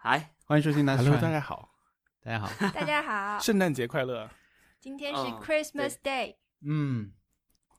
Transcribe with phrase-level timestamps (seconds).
[0.00, 1.68] 嗨，欢迎收听南 Hello，大家好，
[2.22, 2.70] 大家好。
[2.70, 4.30] 大家好， 圣诞节快乐！
[4.78, 7.12] 今天是哦 Christmas Day，嗯，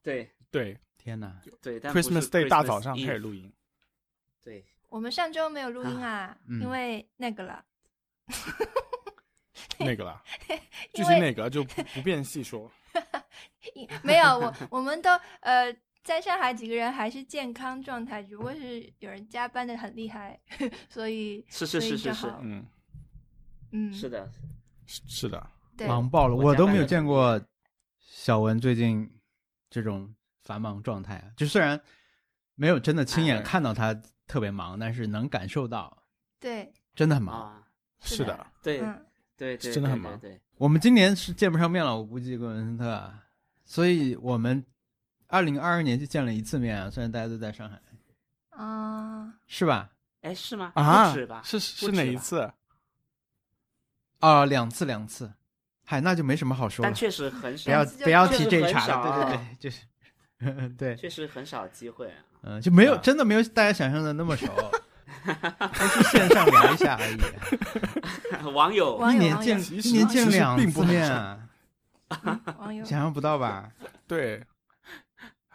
[0.04, 0.30] 对。
[0.52, 0.78] 对。
[0.98, 3.52] 天哪，对，但不是，Christmas Day 大早上开始录音，
[4.44, 6.62] 对，我们上周没有录音啊，嗯。
[6.62, 7.64] 因为那个了，
[9.80, 10.22] 那个了，
[10.94, 12.70] 具因为体那个就不不便细说。
[14.04, 15.10] 没有我，我们都
[15.40, 15.74] 呃
[16.10, 20.40] 在上海几个人还是健康状态，只不过是有人加班的很厉害，
[20.90, 22.66] 所以是是是是是嗯，
[23.74, 23.94] 嗯。
[23.94, 24.28] 是的，
[24.88, 27.40] 是是的，对，忙爆了，我我都没有见过
[28.00, 29.08] 小文最近
[29.70, 31.30] 这种繁忙状态啊。
[31.38, 31.80] 就虽然
[32.56, 33.42] 没有真的亲眼哎。
[33.44, 33.94] 看到他
[34.26, 35.96] 特别忙，但是能感受到
[36.40, 37.40] 对，真的很忙。
[37.40, 37.68] 啊，
[38.02, 39.06] 是的，对嗯，
[39.38, 40.42] 对对，真的很忙对。
[40.58, 42.90] 我们今年是见不上面了，我估计跟文森特。
[42.90, 43.26] 啊，
[43.64, 44.66] 所以我们
[45.30, 46.90] 二零二二年就见了一次面啊。
[46.90, 47.80] 虽然大家都在上海，
[48.50, 49.90] 啊，是吧？
[50.22, 50.72] 哎，是吗？
[50.76, 51.92] 啊不止吧？，是是？
[51.94, 52.52] 哪一次？
[54.20, 55.32] 啊、两次两次，
[55.86, 56.94] 嗨，那就没什么好说了但。
[56.94, 62.18] 确实很少，不要不要提这一茬了，对对啊对，就是， 对，确实很少机会啊。
[62.42, 64.48] 嗯，就没有啊真的没有大家想象的那么熟，
[65.26, 67.18] 都是线上聊一下而已。
[68.54, 71.40] 网友网友一年见一年见两次面啊，
[72.58, 73.72] 网友想象不到吧？
[74.08, 74.46] 对，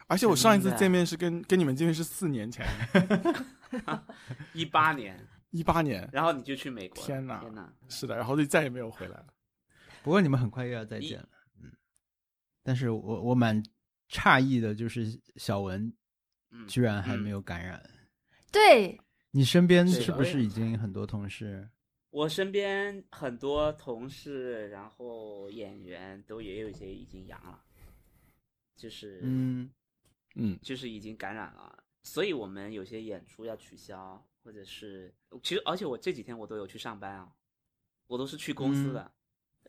[0.06, 2.66] 而且我上一次见面是跟跟你们见面是四年前，
[4.52, 5.18] 一八年，
[5.50, 7.72] 一八年，然后你就去美国了，天哪天哪！
[7.88, 9.26] 是的，然后就再也没有回来了。
[10.02, 11.28] 不过你们很快又要再见了，
[11.62, 11.72] 嗯。
[12.62, 13.62] 但是我我蛮
[14.10, 15.92] 诧异的，就是小文
[16.50, 17.82] 嗯，居然还没有感染。
[18.52, 21.68] 对，你身边是不是已经很多同事？
[22.10, 27.60] 我身边很多同事，然后演员都也有一些已经阳了，
[28.76, 29.68] 就是嗯，
[30.34, 37.32] 嗯，就是已经感染了，所以我们有些演出要取消，或者是其实而且我这几天我都有去上班啊，
[38.06, 39.12] 我都是去公司的，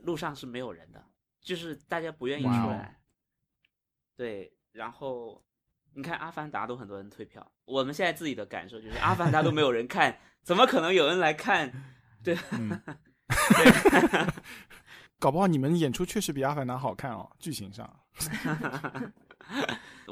[0.01, 1.05] 路上是没有人的，
[1.39, 2.99] 就是大家不愿意出来。
[4.15, 5.43] 对，然后
[5.93, 11.71] 你看《阿凡达》都很多人退票，我们现在自己的感受就是《阿凡达》都没有人看，怎么可能有人来看？
[12.23, 12.81] 对，嗯
[15.19, 17.99] 搞不好你们演出确实比《阿凡达》好看哦，剧情上。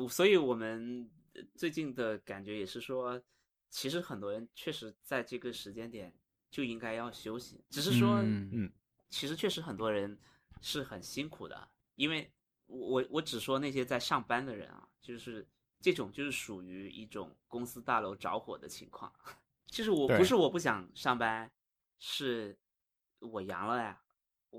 [0.09, 1.09] 所以我们
[1.55, 3.21] 最近的感觉也是说，
[3.69, 6.13] 其实很多人确实在这个时间点
[6.51, 8.71] 就应该要休息，只是说，嗯嗯。
[9.09, 10.17] 其实确实很多人
[10.59, 12.31] 是很辛苦的，因为
[12.65, 15.47] 我我只说那些在上班的人啊，就是
[15.79, 19.13] 这种就是属于一种公司大楼着火的情况，
[19.67, 21.51] 就是我不是我不想上班，
[21.99, 22.57] 是
[23.19, 24.02] 我阳了呀，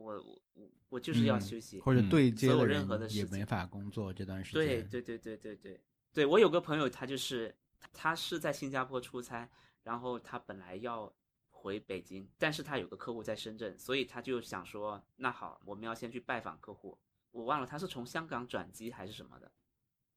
[0.00, 4.60] 我我我我就是要嗯休息，或者嗯所有对接的任何的事情也没法工作这段时间。
[4.60, 5.80] 对对对对对对
[6.12, 7.56] 对，我有个朋友，他就是
[7.92, 9.48] 他是在新加坡出差，
[9.82, 11.12] 然后他本来要
[11.50, 16.98] 回北京，但是他有个客户在深圳，所以他就想说，那好，我们要先去拜访客户。
[17.30, 19.50] 我忘了他是从香港转机还是什么的，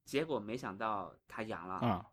[0.04, 2.06] 结果没想到他阳了，啊，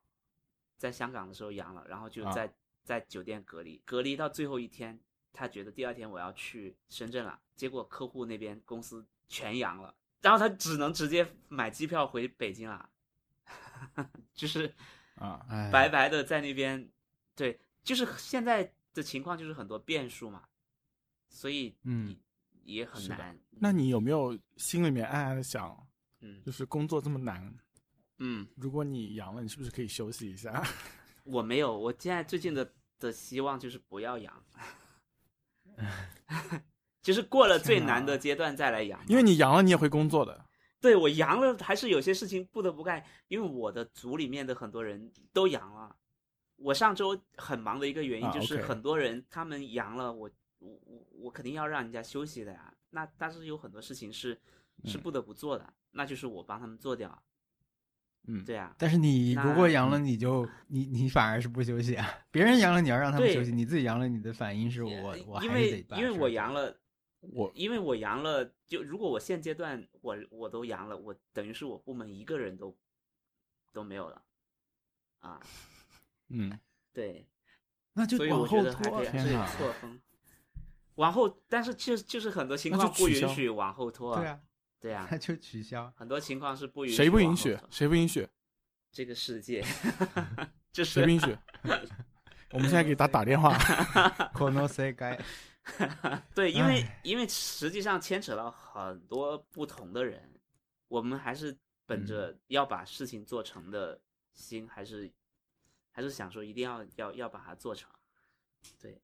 [0.77, 2.51] 在香港的时候阳了，然后就啊在、
[2.83, 4.99] 在酒店隔离，隔离到最后一天，
[5.35, 12.89] 他觉得第二天我要去深圳了，结果客户那边公司全阳了，然后他只能直接买机票回北京了，
[14.33, 14.73] 就是
[15.15, 16.89] 啊，哎，白白的在那边，
[17.35, 20.47] 对，就是现在的情况就是很多变数嘛，
[21.29, 22.15] 所以嗯
[22.63, 25.87] 也很难，那你有没有心里面暗暗的想，
[26.21, 27.53] 嗯就是工作这么难，
[28.19, 30.63] 嗯，如果你阳了，你是不是可以休息一下？
[31.23, 34.43] 我没有，我现在最近的的希望就是不要阳。
[37.01, 40.45] 就是过了最难的阶段再来阳，因为你阳了，你也会工作的。
[40.81, 45.95] 对我阳了，还是有些事情不得不干，因为我的组里面的很多人都阳了。
[46.57, 52.73] 我上周很忙的一个原因啊就是很多人他们阳了，我我我我肯定要让人家休息的呀。
[52.91, 54.39] 那但是有很多事情是
[54.85, 57.21] 是嗯不得不做的，那就是我帮他们做掉。
[58.27, 62.07] 嗯，对啊，但是你如果阳了，你就你你反而是不休息啊。
[62.31, 66.75] 别人阳了，你要让他们休息；你自己阳了，你的反应是我我还因为因为我阳了，
[67.19, 72.75] 我因为我阳了，就如果我现阶段我我都阳了，我等于是我部门一个人都
[73.71, 74.21] 都没有了
[75.19, 75.39] 啊。
[76.29, 76.59] 嗯，
[76.91, 77.27] 对，
[77.93, 79.99] 那就往后觉得还拖天哪错峰。
[80.95, 84.15] 往后，但是就就是很多情况不允许往后拖。
[84.15, 84.39] 对啊，
[84.85, 85.91] 对啊那就取消。
[85.97, 86.95] 很多情况是不允许。
[86.95, 87.57] 谁不允许？？
[87.71, 88.27] 谁不允许？
[88.91, 89.65] 这个世界，
[90.71, 91.35] 就是谁不允许？
[92.51, 93.57] 我们现在给他打电话。
[94.31, 95.19] 可能谁该
[96.35, 100.39] 对，因为因为实际上牵扯到很多不同的人，
[100.87, 103.99] 我们还是本着要把事情做成的
[104.33, 105.11] 心，还是
[105.89, 107.89] 还是想说一定要要要把它做成。
[108.79, 109.01] 对，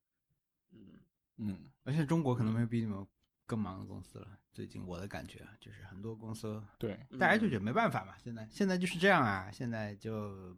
[0.74, 1.00] 嗯，
[1.38, 3.04] 嗯，而且中国可能没有比你们
[3.51, 4.27] 更忙的公司了。
[4.53, 10.56] 最近我的感觉啊，就是很多公司对，大家就觉得没办法嘛，现在现在就是这样啊，现在就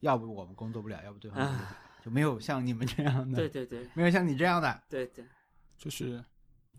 [0.00, 5.24] 要不我们工作不了，要不对方工作不了， 就没有像你们这样的，对对对没有像你这样的，对对
[5.78, 6.22] 就是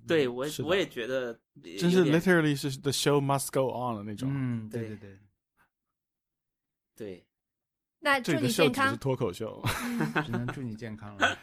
[0.06, 1.34] 对，我我也觉得
[1.80, 4.30] 真是 literally 是 the show must go on 的那种。
[4.32, 5.20] 嗯，对对对
[6.96, 7.26] 对，
[8.00, 8.98] 那祝这个你健康秀只是。
[8.98, 9.64] 脱口秀，
[10.24, 11.38] 只能祝你健康了。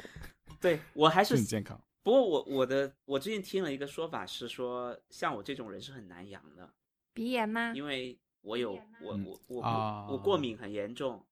[0.58, 1.78] 对我还是祝你健康。
[2.06, 6.72] 不过我我的我最近听了一个说法是说，像我这种人是很难养的，
[7.12, 7.72] 鼻炎吗？
[7.74, 8.16] 因为？
[8.42, 11.26] 我有我嗯我我啊我我过敏很严重，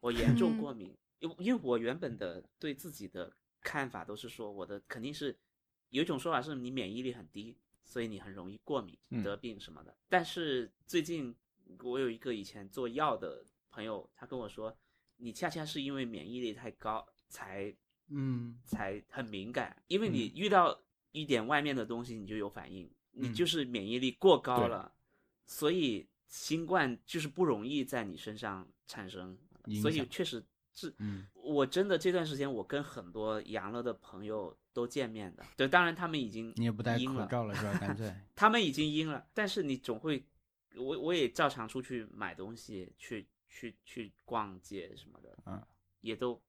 [0.00, 0.56] 我 严重嗯。
[0.56, 5.38] 过敏，因为因为我原本的对自己的看法都是说我的肯定是
[5.90, 9.22] 有一种说法是你免疫力很低，所以你很容易过敏嗯。
[9.22, 9.96] 得病什么的。
[10.08, 11.32] 但是最近
[11.84, 14.76] 我有一个以前做药的朋友，他跟我说，
[15.18, 17.72] 你恰恰是因为免疫力太高才
[18.08, 18.58] 嗯。
[18.64, 20.80] 才很敏感，因为你遇到
[21.12, 23.34] 一点外面的东西，你就有反应，你嗯。
[23.34, 24.68] 就是免疫力过高对。
[24.68, 24.92] 了，
[25.46, 29.38] 所以新冠就是不容易在你身上产生，
[29.80, 31.26] 所以确实是，嗯。
[31.34, 37.78] 我真的这段时间我跟很多阳了的朋友都见面的，对，当然他们已经你也不戴口罩了是吧？
[37.78, 40.26] 干脆， 他们已经阴了，但是你总会，
[40.74, 45.62] 我我也照常出去买东西，去去去逛街什么的，嗯，
[46.00, 46.42] 也都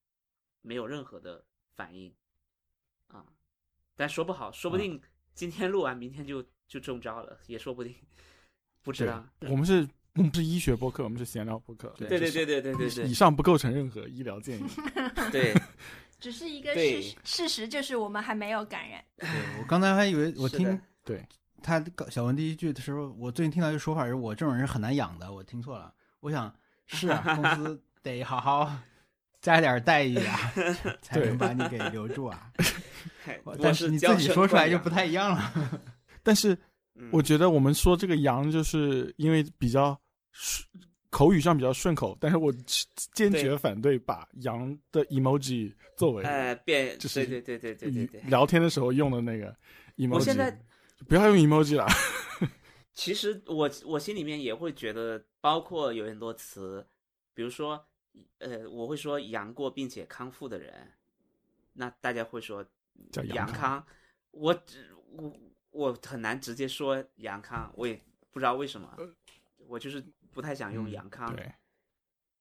[0.62, 1.44] 没有任何的
[1.76, 2.14] 反应
[3.08, 3.26] 啊，
[3.96, 5.02] 但说不好，说不定
[5.34, 7.96] 今天录完，明天就就中招了，也说不定，
[8.82, 9.26] 不知道。
[9.42, 14.64] 我们是我们是医学播客，我们是闲聊播客，对对对对对对对，以上不构成任何医疗建议。
[15.32, 15.54] 对。
[16.20, 19.06] 只是一个事事实，就是我们还没有感染。
[19.18, 19.30] 对
[19.60, 21.24] 我刚才还以为我听对
[21.62, 21.80] 他
[22.10, 25.94] 小文第一句的时候，我最近听到一个说法是我这种人很难养的，我听错了。
[26.22, 26.52] 我想
[26.88, 28.76] 是啊， 公司得好好
[29.42, 30.54] 加点待遇啊，
[31.02, 32.52] 才能把你给留住啊。
[33.62, 35.54] 但是你自己说出来就不太一样了。
[36.24, 36.58] 但是
[36.96, 40.00] 嗯我觉得我们说这个羊，就是因为比较
[40.32, 40.68] 顺
[41.10, 42.54] 口语上比较顺口，但是我
[43.14, 48.22] 坚决反对把羊的 emoji 作为呃变，就是对对对对对对对。
[48.30, 49.56] 聊天的时候用的那个
[49.96, 50.14] emoji。
[50.14, 50.56] 我现在
[51.08, 51.88] 不要用 emoji 了。
[52.94, 56.86] 其实我我心里面也会觉得，包括有很多词，
[57.34, 57.86] 比如说，
[58.40, 60.94] 呃，我会说阳过并且康复的人，
[61.74, 62.66] 那大家会说
[63.12, 63.86] 叫阳康康，
[64.32, 65.34] 我只我
[65.72, 68.00] 我很难直接说阳康，我也
[68.32, 68.96] 不知道为什么，
[69.68, 71.54] 我就是不太想用嗯阳康，对，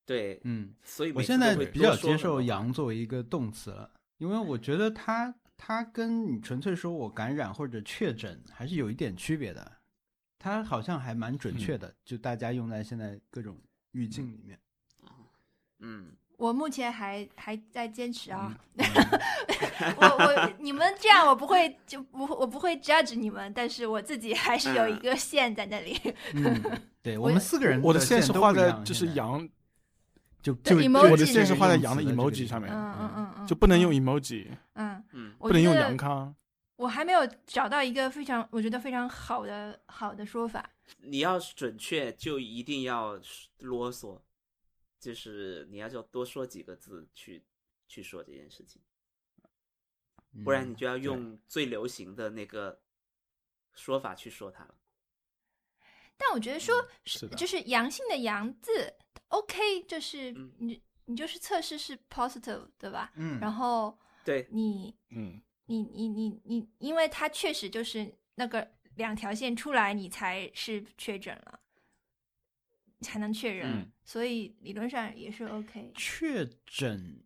[0.05, 9.78] 对，嗯，所以我现在比较接受“阳”作为一个动词了，因为我觉得它它跟你纯粹说我感染或者确诊还是有一点区别的，
[10.38, 13.61] 它好像还蛮准确的，就大家用在现在各种
[13.93, 14.58] 语境里面。
[15.81, 18.87] 嗯，我目前还还在坚持啊，嗯。
[19.99, 26.00] 我我你们这样我不会就不我不会 judge 你们，但是我自己还是有一个线在那里。
[26.32, 26.61] 嗯，
[27.02, 29.46] 对我我们四个人我的线线是画在就是羊，
[30.43, 36.34] 就对就 emoji 我的线是画在羊的 emoji 上面，嗯嗯嗯嗯，就不能用 emoji，嗯，嗯，我不能用杨康。
[36.76, 40.69] 我还没有找到一个非常我觉得非常好的好的说法。
[41.02, 43.19] 你要准确就一定要
[43.58, 44.19] 啰嗦，
[44.99, 47.45] 就是你要就多说几个字去
[47.87, 48.83] 去说这件事情。
[50.45, 52.83] 不然你嗯就要用最流行的那个
[53.73, 54.75] 说法去说它了。
[56.19, 58.93] 但我觉得说是的就是阳性的“阳”字
[59.29, 63.12] ，OK，就是嗯你你就是测试是 positive 对吧？
[63.17, 71.61] 嗯，然后对，你嗯，你你你你，因为它确实就是那个两条线出来，你才是确诊了，
[73.00, 77.23] 才能确认，嗯所以理论上也是 OK，确诊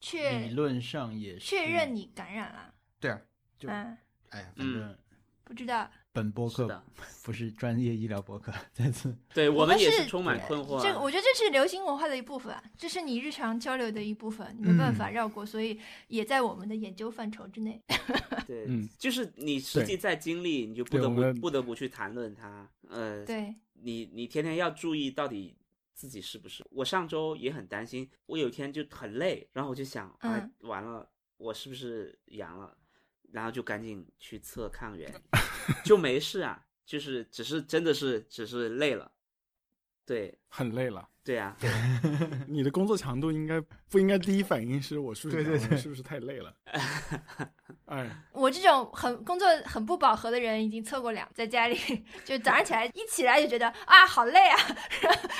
[0.00, 2.74] 确理论上也是确认你感染了。
[3.00, 3.20] 对啊，
[3.58, 3.98] 就嗯，
[4.30, 4.98] 哎呀，反正
[5.44, 6.82] 不知道，本播客
[7.24, 10.82] 不是专业医疗博客， 再次对我们也是是充满困惑啊。
[10.82, 17.82] 这个我觉得这是流行文化的一部分啊，这是你日常交流的一部分，你没办法嗯绕过，所以也在我们的研究范畴之内。
[18.46, 22.70] 对，嗯就是你实际在经历，你就不得不不得不去谈论它。
[22.88, 25.56] 呃，对，你你天天要注意到底
[25.94, 26.64] 自己是不是。
[26.70, 32.76] 我上周也很担心，我有一天就很累，然后我就想，哎嗯，完了，我是不是阳了？
[33.32, 35.12] 然后就赶紧去测抗原，
[35.84, 39.10] 就没事啊，就是只是真的是只是累了。
[40.06, 41.08] 对很累了。
[41.24, 41.56] 对啊
[42.46, 46.54] 你的工作强度应该不应该第一反应是我是不是对对对是不是太累了？
[47.86, 51.78] 哎，我这种很工作很不饱和的人，已经测过两，在家里
[52.26, 54.58] 就早上起来一起来就觉得啊好累啊，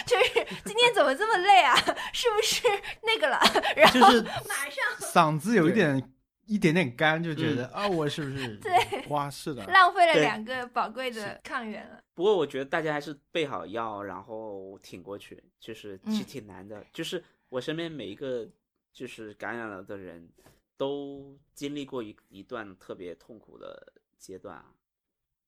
[0.07, 1.77] 就是今天怎么这么累啊？
[2.15, 2.63] 是不是
[3.03, 3.39] 那个了？
[3.77, 6.03] 然后就是马上嗓子有一点
[6.47, 8.57] 一点点干，就觉得啊、我是不是？
[8.63, 12.03] 对，哇，是的，浪费了两个宝贵的抗原了。
[12.15, 16.27] 不过我觉得大家还是备好药，然后挺过去，就是其实嗯。
[16.27, 16.85] 挺难的。
[16.93, 18.49] 就是我身边每一个
[18.93, 20.29] 就是感染了的人，
[20.77, 24.73] 都经历过一一段特别痛苦的阶段啊，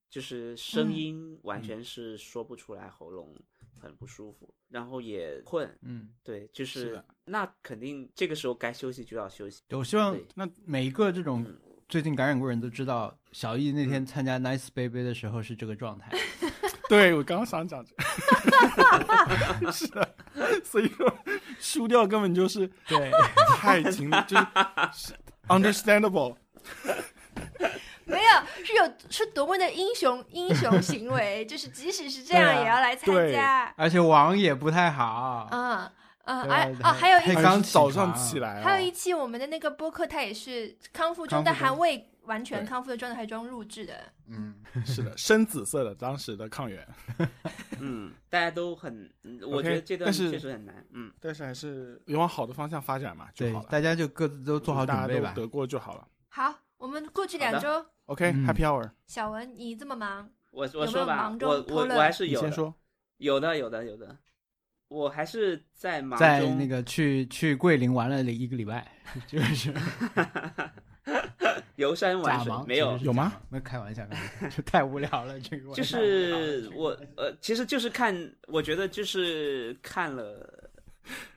[0.09, 0.93] 就是声嗯。
[0.93, 3.37] 音完全是说不出来，喉咙
[3.81, 5.69] 很不舒服，然后也困。
[5.83, 9.63] 嗯，对，就是的那肯定这个时候该休息就要休息。
[9.71, 16.11] 我希望那每一个这种嗯最近感染过人都知道，小易那天参加 Nice Baby 的时候是这个状态。
[16.89, 17.95] 对我刚刚想讲这
[19.65, 20.15] 个， 是的，
[20.65, 21.19] 所以说
[21.59, 23.11] 输掉根本就是对，
[23.57, 24.47] 太经历，就是
[24.93, 25.15] 是
[25.49, 26.37] understandable。
[28.05, 28.23] 没有，
[28.67, 33.73] 是有是多么的英雄英雄行为， 就是即使是这样也要来参对加。
[33.77, 35.49] 而且网也不太好。
[35.51, 35.91] 嗯
[36.25, 43.95] 嗯，对哎哦，还有一还刚早上起来、哦，还有一期我们的那个播客，它也是康复中，但还未完全康复的状态中录制的。
[44.27, 46.85] 嗯，是的， 深紫色的当时的抗原，
[47.79, 50.85] 嗯，大家都很，嗯我觉得这段但是确实很难。
[50.95, 53.69] 嗯，但是还是往好的方向发展嘛就对好，了。
[53.71, 55.29] 大家就各自都做好准备吧。
[55.29, 56.09] 家都得过就好了。
[56.29, 62.75] 好，我们过去两周，OK，Happy、嗯 Hour，小文你这么忙，我我说吧我我我还是有先说。
[63.19, 64.17] 有的有的有的，
[64.89, 68.87] 我还是在忙在中那个去去桂林玩了一个礼拜，
[69.27, 69.73] 就是
[71.77, 73.33] 游山玩水假忙，没有有吗？
[73.49, 74.07] 没有开玩笑，
[74.55, 75.41] 就太无聊了。
[75.41, 78.15] 这个就是我呃，其实就是看，
[78.49, 80.71] 我觉得就是看了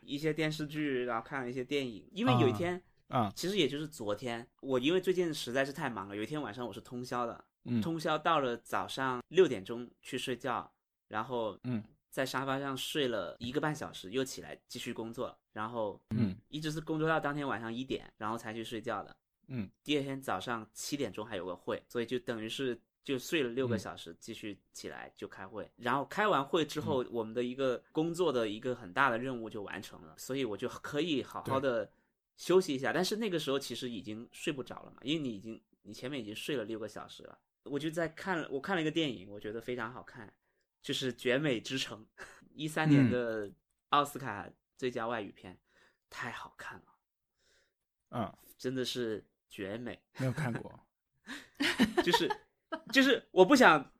[0.01, 7.81] 一些电视剧，然后看了一些电影，因为有一啊天，啊，其实也就是昨天，我因为最近实在是太忙了，有一天晚上我是通宵的，嗯。
[7.81, 10.71] 通宵到了早上六点钟去睡觉，
[11.07, 11.83] 然后嗯。
[12.11, 16.35] 在沙发上睡了一个半小时，又起来继续工作，然后嗯。
[16.47, 19.15] 一直是工作到当天晚上一点，然后才去睡觉的。
[19.47, 23.79] 嗯，第二天早上七点钟还有个会，所以就等于是就睡了六个嗯。
[23.79, 25.71] 小时，继续起来就开会。
[25.77, 31.89] 然后开完会之后，我们的一个工作的一个很大的任务就完成了，所以我就可以好好的
[32.39, 32.91] 休息一下。
[32.91, 37.37] 但是那个时候其实已经睡不着了嘛，因为你已经你前面已经睡了六个小时了。
[37.63, 40.33] 我就在看，我看了一个电影，我觉得非常好看，
[40.81, 42.07] 就是《绝美之城》，
[42.53, 43.51] 一三年嗯的
[43.89, 45.59] 奥斯卡最佳外语片，
[46.09, 46.83] 太好看了，
[48.11, 50.01] 嗯，真的是绝美。
[50.17, 50.87] 没有看过。
[52.03, 52.31] 就是
[52.91, 53.91] 就是我不想，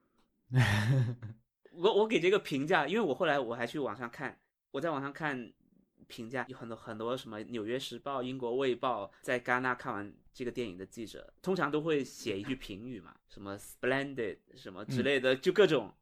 [1.74, 4.42] 我我给这个评价，因为我后来我还去网上看，
[4.72, 5.54] 我在网上看
[6.10, 15.96] 评价，有很多很多什么《纽约时报》《英国卫报》在戛纳看完这个电影的记者，通常都会写一句评语嘛，什么 “splendid” 什么之类的，就各种，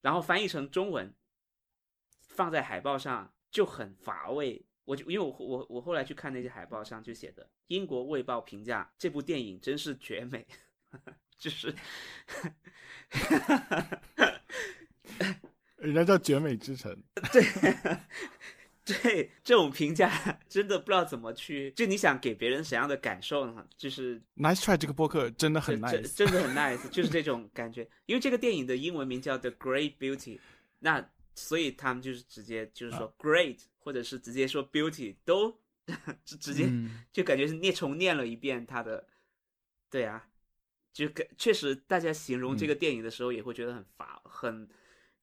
[0.00, 1.12] 然后翻译成中文，
[2.28, 4.64] 放在海报上就很乏味。
[4.84, 10.46] 我就因为我我我后来去看那些海报上就写的，英国卫报评价这部电影真是绝美，
[11.38, 11.74] 就是
[15.76, 16.94] 人家叫绝美之城，
[17.32, 17.42] 对
[19.42, 23.66] 这种评价真的不知道怎么去，就你想给别人怎样的感受呢？
[23.76, 26.14] 就是 Nice try 这个播客真的很 nice。
[26.14, 27.88] 真的很 nice，就是这种感觉。
[28.06, 30.36] 因为这个电影的英文名叫《The Great Beauty》，
[30.80, 35.58] 那所以他们就是直接就是说 great，、或者是直接说 beauty，都
[36.24, 39.06] 直直接、嗯就感觉是念重念了一遍他的，
[39.90, 40.28] 对啊，
[40.92, 44.68] 就感确实大家形容这个电影的时候也会觉得很乏，很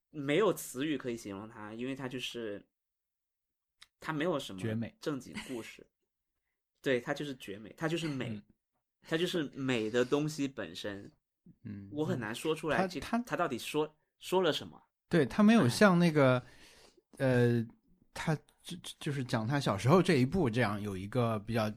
[0.10, 2.62] 没有词语可以形容它，因为它就是
[4.02, 5.88] 它没有什么绝美正经故事，
[6.82, 8.44] 对，它就是绝美，它就是美，嗯。
[9.04, 11.12] 它就是美的东西本身，
[11.64, 14.80] 嗯，我很难说出来这它它它到底说说了什么。
[15.10, 16.46] 对他没有哎像那个，
[17.18, 17.66] 呃，
[18.14, 21.74] 他就就是讲他小时候这一部这样有一个比较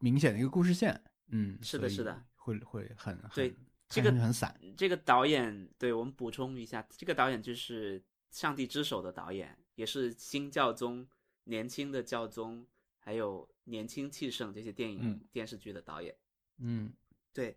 [0.00, 3.56] 明显的一个故事线，嗯，是的是的，会会很对
[3.88, 7.98] 这个很散，这个导演，对我们补充一下，这个导演就是
[8.30, 11.08] 《上帝之手》的导演，也是新教宗、
[11.46, 12.64] 年轻的教宗，
[12.98, 15.20] 还有年轻气盛这些电影、嗯。
[15.32, 16.16] 电视剧的导演。
[16.58, 16.92] 嗯，
[17.32, 17.56] 对，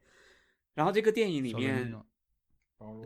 [0.74, 2.06] 然后这个电影里面，诺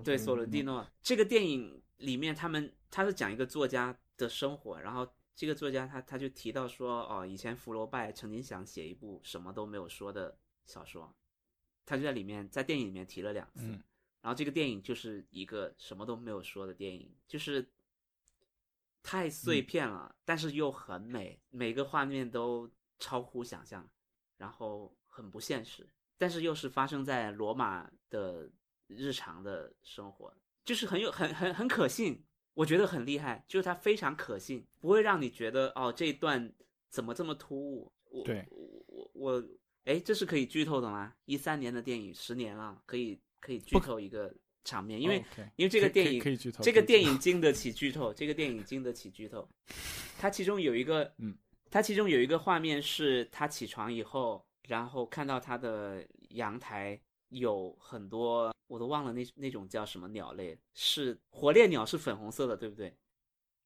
[0.03, 11.15] 对索伦蒂诺这个电影里面，他们他是讲一个作家的生活，然后这个作家他他就提到说，哦，以前福楼拜曾经想写一部什么都没有说的小说，
[11.85, 13.83] 他就在里面在电影里面提了两次，嗯。
[14.21, 17.69] 然后这个电影就是一个什么都没有说的电影，就是
[19.03, 23.87] 太碎片了，但是又很美，每个画面都超乎想象，
[24.37, 28.49] 然后很不现实，但是又是发生在罗马的
[28.87, 30.33] 日常的生活，
[30.63, 36.53] 就是很有很很很可信，我觉得很厉害，就是它非常可信，不会让你觉得哦这一段
[36.89, 37.91] 怎么这么突兀。
[38.09, 39.43] 我对我我
[39.83, 41.13] 哎，这是可以剧透的吗？
[41.25, 45.23] 一三年的电影，十年了，可以可以剧透一个场面，因为、
[45.55, 46.21] 因为这个电影
[46.61, 49.47] 这个电影经得起剧透，这个电影经得起剧透。
[50.19, 51.35] 它其中有一个，嗯，
[51.69, 62.95] 它其中有一个画面是他起床以后，然后看到他的阳台有很多，我都忘了那那种叫什么鸟类，是火烈鸟，是粉红色的，对不对？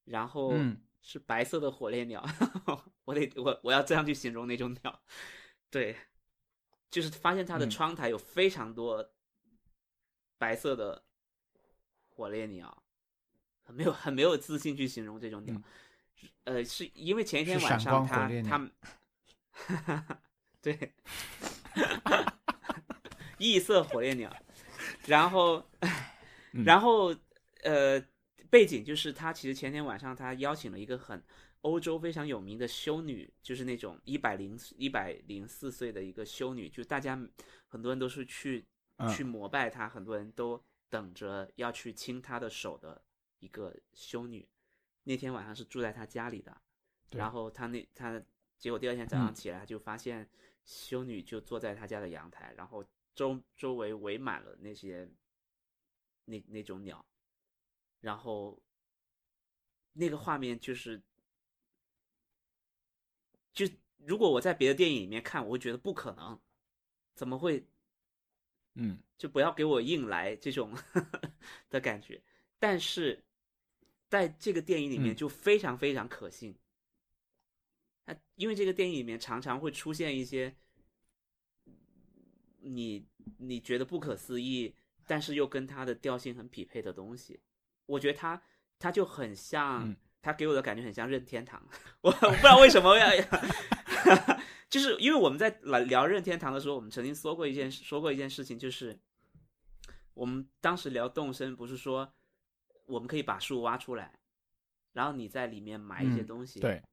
[0.06, 0.78] 然后嗯。
[1.00, 2.22] 是白色的火烈鸟，
[3.06, 5.02] 我得我我要这样去形容那种鸟，
[5.70, 5.96] 对，
[6.92, 7.70] 就是发现他的嗯。
[7.70, 9.10] 窗台有非常多
[10.38, 11.04] 白色的
[12.10, 12.84] 火烈鸟，
[13.64, 15.62] 很没有很没有自信去形容这种鸟。
[16.46, 18.72] 呃，是因为前一天晚上他他们，
[20.62, 20.94] 对，
[23.38, 24.36] 异色火烈鸟，
[25.06, 25.64] 然后
[26.54, 27.16] 嗯然后
[27.64, 28.02] 呃，
[28.50, 31.24] 背景就是他其实前天晚上他邀请了一个很
[31.62, 37.20] 欧洲非常有名的修女，就是那种一百零一百零四岁的一个修女，就大家
[37.68, 38.66] 很多人都是去嗯
[39.16, 43.02] 去膜拜他，很多人都等着要去亲他的手的
[43.40, 44.48] 一个修女。
[45.04, 46.62] 那天晚上是住在他家里的，
[47.12, 48.22] 然后他那他
[48.58, 49.36] 结果第二天早上嗯。
[49.36, 50.28] 起来就发现
[50.66, 52.84] 修女就坐在他家的阳台，然后
[53.16, 55.10] 周周围围满了那些
[56.26, 57.06] 那那种鸟，
[58.02, 58.62] 然后
[59.94, 61.02] 那个画面就是，
[63.54, 63.66] 就
[63.98, 66.38] 如果我在别的电影里面看，我会觉得不可能，
[67.16, 67.66] 怎么会
[68.78, 70.72] 嗯就不要给我硬来这种
[71.70, 72.22] 的感觉。
[72.60, 73.24] 但是
[74.08, 76.56] 在这个电影里面嗯就非常非常可信。
[78.06, 80.56] 它因为这个电影里面常常会出现一些
[82.60, 83.06] 你
[83.38, 84.74] 你觉得不可思议，
[85.06, 87.40] 但是又跟它的调性很匹配的东西。
[87.86, 88.42] 我觉得它
[88.80, 91.62] 它就很像，嗯它给我的感觉很像任天堂。
[92.02, 93.08] 我我不知道为什么要，
[94.70, 99.00] 就是因为我们在聊聊任天堂的时候，我们曾经说过一件说过一件事情，就是
[100.14, 102.14] 我们当时聊动森，不是说
[102.86, 104.20] 我们可以把树挖出来，
[104.94, 106.84] 然后你在里面埋一些嗯东西，对，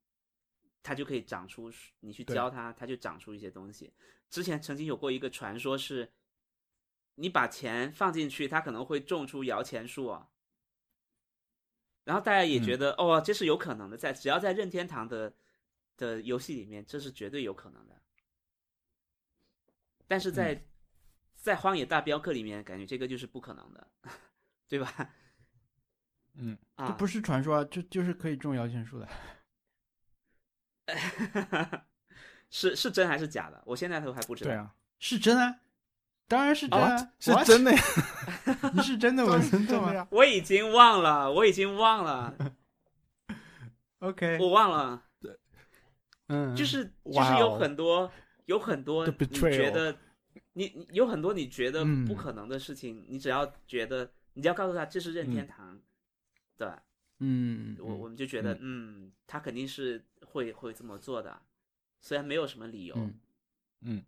[0.82, 3.92] 它就可以长出，你去对浇它，它就长出一些东西。
[4.30, 6.12] 之前曾经有过一个传说是，
[7.16, 10.28] 你把钱放进去，它可能会种出摇钱树啊。
[12.04, 15.32] 然后大家也觉得、哦，这是有可能的，在只要在任天堂的
[15.96, 18.00] 的游戏里面，这是绝对有可能的。
[20.06, 20.64] 但是在、
[21.34, 23.88] 在荒野大镖客里面，感觉这个就是不可能的，
[24.68, 25.10] 对吧？
[26.34, 29.08] 嗯啊，这不是传说啊，就就是可以种摇钱树的。
[32.50, 33.62] 是是真还是假的？
[33.64, 34.50] 我现在都还不知道。
[34.50, 35.60] 对啊，是真啊，
[36.28, 37.82] 当然是真啊，是真的呀，
[38.74, 40.06] 你是真的吗真的呀。
[40.10, 42.34] 我已经忘了，我已经忘了
[44.00, 45.03] ，？OK，我忘了，
[46.28, 48.10] 嗯，就是就是有很多
[48.46, 49.96] 有很多你觉得
[50.54, 52.04] 你你有很多你觉得嗯。
[52.04, 55.80] 不可能的事情，你只要觉得你只要告诉他这是任天堂
[56.56, 56.68] 对，
[57.18, 61.42] 嗯，我我们就觉得嗯他肯定是会会这么做的，
[62.00, 63.20] 虽然没有什么理由，嗯。
[63.80, 64.04] 嗯。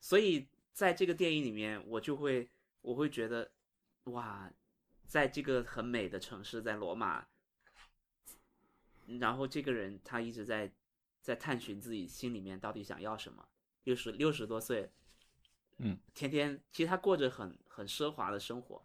[0.00, 2.48] 所以在这个电影里面，我就会
[2.82, 3.50] 我会觉得，
[4.04, 4.50] 哇，
[5.06, 7.26] 在这个很美的城市，在罗马，
[9.18, 10.70] 然后这个人他一直在
[11.28, 13.46] 在探寻自己心里面到底想要什么。
[13.84, 14.90] 六十六十多岁，
[15.76, 18.82] 嗯，天天其实他过着很很奢华的生活。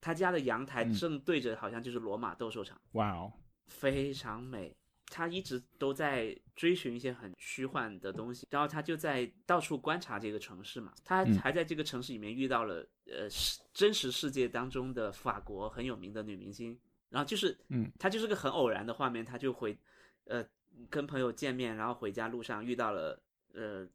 [0.00, 2.80] 他家的阳台嗯正对着，好像就是罗马斗兽场。
[2.92, 3.32] 哇哦，
[3.66, 4.72] 非常美。
[5.10, 10.94] 他一直都在追寻一些很虚幻的东西，然后他就在到处观察这个城市嘛。
[11.04, 13.26] 他嗯还在这个城市里面遇到了呃
[13.72, 19.76] 真实世界当中的法国很有名的女明星，然后就是嗯，他就是个很偶然的画面，他就回
[20.24, 20.46] 呃
[20.90, 23.20] 跟朋友见面，然后回家路上遇到了
[23.52, 23.86] 呃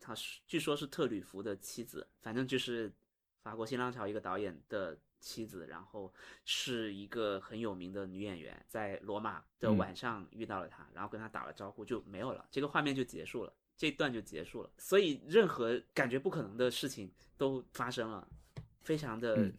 [0.00, 2.92] 他是据说是特吕弗的妻子，反正就是
[3.42, 6.12] 法国新浪潮一个导演的妻子，然后
[6.44, 14.70] 是一个很有名的女演员，在罗马的嗯晚上遇到了他，然后跟他打了招呼就没有了，这个画面就结束了，这一段就结束了。
[14.78, 18.26] 所以任何感觉不可能的事情都发生了，
[18.80, 19.52] 非常的嗯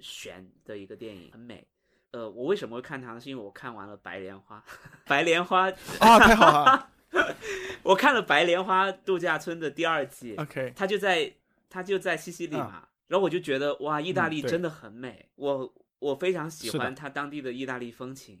[0.00, 1.66] 悬的一个电影，很美。
[2.14, 3.20] 呃，我为什么会看它呢？
[3.20, 4.62] 是因为我看完了《白莲花》，
[5.08, 5.64] 白莲花
[5.98, 6.90] 啊，太好了
[7.82, 11.34] 我看了《白莲花度假村》的第二季，，OK，它就在
[11.68, 18.38] 它就在西西里嘛，然后我就觉得哇，意大利真的很美，我我非常喜欢它当地的意大利风情，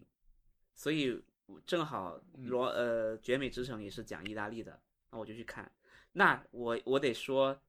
[0.74, 1.20] 所以
[1.66, 4.78] 正好嗯罗呃绝美之城也是讲意大利的，
[5.10, 5.68] 那我就去看。
[6.12, 7.60] 那我我得说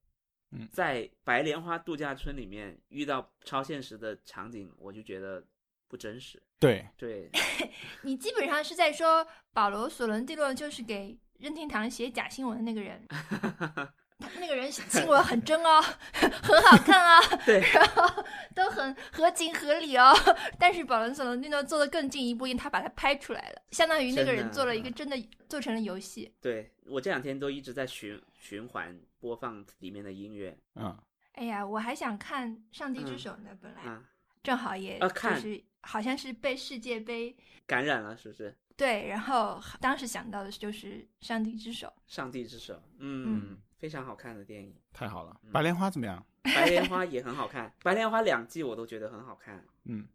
[0.52, 5.42] 嗯，在白莲花度假村里面遇到超现实的场景，我就觉得
[5.88, 6.42] 不真实。
[6.58, 7.30] 对，对，
[8.02, 13.06] 你基本上是在说保罗·索伦蒂诺就是给任天堂写假新闻的那个人，
[14.18, 20.14] 他那个人新闻很真哦，很好看啊， 对，然后都很合情合理哦。
[20.58, 25.16] 但是保罗索伦蒂诺做的更进一步，因为他把它拍出来了，相当于那个人做了一个真的
[25.48, 26.34] 做成了游戏。
[26.40, 30.96] 对我这两天都一直在循循环播放里面的音乐嗯，
[31.32, 34.02] 哎呀，我还想看《上帝之嗯手》呢，本来啊，
[34.42, 37.34] 正好也就啊看是好像是被世界杯
[37.66, 38.54] 感染了是不是？
[38.76, 41.86] 对，然后当时想到的就是《上帝之手》。
[42.06, 44.74] 上帝之手，嗯，非常好看的电影。
[44.92, 45.40] 太好了。
[45.44, 46.24] 嗯白莲花怎么样？
[46.42, 49.64] 白莲花也很好看，白莲花两季我都觉得很好看。
[49.84, 50.06] 嗯，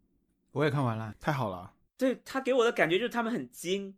[0.52, 1.74] 我也看完了，太好了。
[1.98, 3.96] 对他给我的感觉就是他们很精，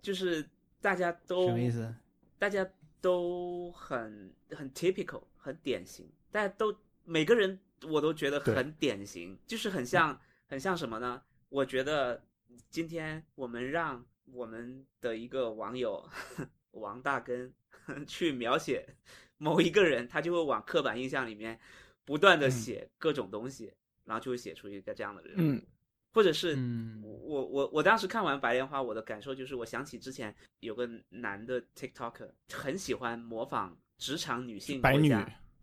[0.00, 0.48] 就是
[0.80, 1.94] 大家都什么意思？
[2.38, 2.66] 大家
[3.00, 10.18] 都很很 typical，很典型，大家都每个人我都觉得很典型，就是很像
[10.52, 11.22] 很像什么呢？
[11.48, 12.22] 我觉得
[12.68, 16.06] 今天我们让我们的一个网友
[16.72, 17.50] 王大根
[18.06, 18.86] 去描写
[19.38, 21.58] 某一个人，他就会往刻板印象里面
[22.04, 23.72] 不断的嗯写各种东西，
[24.04, 25.36] 然后就会写出一个这样的人。
[25.38, 25.62] 嗯，
[26.12, 35.14] 或者是嗯我我我当时看完《白莲花》，我的感受就是，我想起之前有个男的 TikToker 很喜欢模仿职场女性白女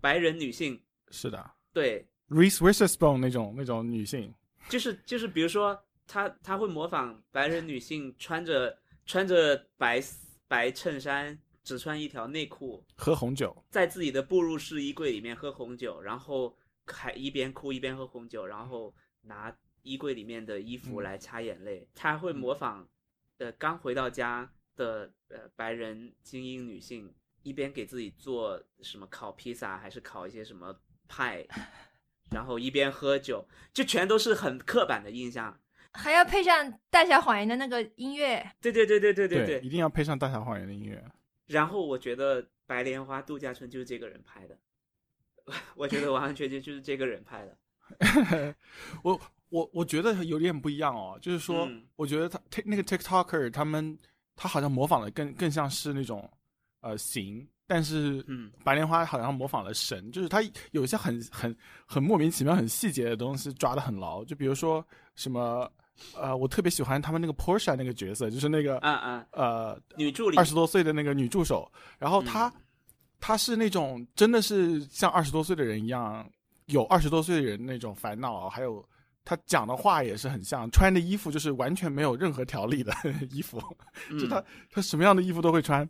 [0.01, 4.33] 白人女性，是的对，，Reese Witherspoon 那种那种女性，
[4.69, 5.77] 就是就是比如说
[6.07, 10.01] 他他会模仿白人女性穿着穿着白
[10.47, 13.65] 白衬衫，只穿一条内裤，喝红酒。
[13.69, 16.55] 在自己的步入式衣柜里面喝红酒，然后
[16.85, 21.87] 还一边哭一边喝红酒，然后拿衣柜里面的衣服嗯来擦眼泪。
[21.93, 22.87] 他会模仿，
[23.37, 30.75] 呃，刚回到家的呃白人精英女性，一边给自己做什么烤披萨，还是烤一些什么
[31.07, 31.45] 派，
[32.31, 35.59] 然后一边喝酒，就全都是很刻板的印象。
[35.93, 39.59] 还要配上《大小谎言》的那个音乐，对对对对对对对。
[39.61, 41.03] 一定要配上《大小谎言》的音乐。
[41.47, 44.57] 然后我觉得《白莲花度假村》就是这个人拍的，
[45.75, 47.57] 我觉得完完全全就是这个人拍的。
[49.01, 53.97] 我我我觉得有点不一样哦，就是说，嗯我觉得他 Tik 那个 TikToker 他们
[54.35, 56.31] 他好像模仿的更更像是那种
[56.81, 58.49] 呃形，但是嗯。
[58.63, 61.55] 白莲花好像模仿了神，就是他有一些很很
[61.85, 65.71] 很莫名其妙、很细节的东西抓得很牢，就比如说什么
[66.15, 70.37] 呃，我特别喜欢他们那个 Porsche 那个角色，就是那个嗯嗯，呃女助理。
[70.37, 72.51] 二十多岁的那个女助手，然后她、
[73.19, 76.27] 她是那种真的是像二十多岁的人一样，
[76.65, 78.83] 有二十多岁的人那种烦恼，还有
[79.25, 82.93] 她讲的话也是很像，穿的衣服就是完全没有任何条理的
[83.31, 83.59] 衣服，
[84.19, 85.87] 就嗯她她什么样的衣服都会穿，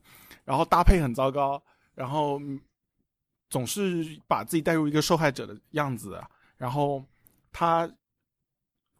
[0.50, 1.62] 然后搭配很糟糕，
[1.94, 2.60] 然后嗯
[3.50, 6.20] 总是把自己带入一个受害者的样子，
[6.58, 7.06] 然后
[7.52, 7.90] 他。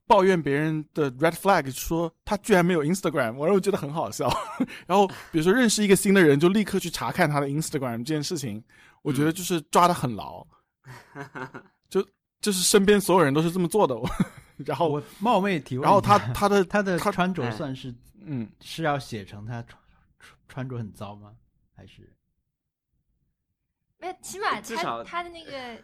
[0.10, 4.28] 抱怨别人的 red flag，说他居然没有 Instagram，我又觉得很好笑。
[4.88, 8.64] 然后比如说认识一个新的人，就立刻去查看他的 Instagram 这件事情，
[9.04, 10.44] 我觉得就是抓的很牢，
[11.92, 12.04] 就
[12.42, 13.96] 就是身边所有人都是这么做的。
[14.66, 17.94] 然后我冒昧提问，然后他他的他的他穿着哎算是
[18.26, 19.64] 嗯，是要写成他
[20.50, 21.38] 穿着很糟吗？
[21.74, 22.14] 还是
[23.98, 25.82] 没有，起码他他的那个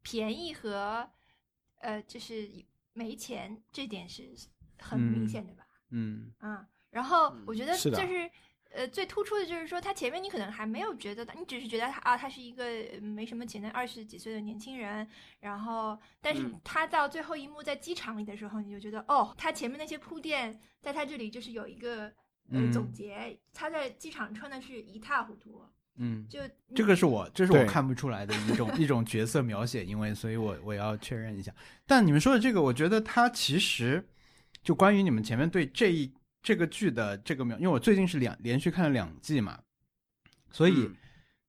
[0.00, 1.06] 便宜和
[1.80, 2.48] 呃，就是
[2.94, 4.34] 没钱这点是
[4.78, 5.66] 很明嗯显的吧？
[5.90, 8.30] 嗯嗯，然后嗯我觉得就是
[8.70, 15.08] 呃，最突出的就是说，他前面你可能还没有觉得，你只是觉得他啊，他是一个呃没什么钱的二十几岁的年轻人，
[15.40, 22.14] 然后但是嗯他到最后一幕在机场里的时候，你就觉得哦，他前面那些铺垫，在他这里就是有一个呃
[22.50, 25.62] 嗯总结，他在机场穿的是一塌糊涂，
[25.96, 26.40] 嗯，就
[26.74, 31.54] 这个是我这是我看不出来的一种一种角色描写，因为所以我我要确认一下。
[31.86, 34.06] 但你们说的这个，我觉得他其实
[34.62, 39.58] 就关于你们前面对这一这个剧的这个描，因为我最近是两连续看了两季嘛，
[40.50, 40.96] 所以嗯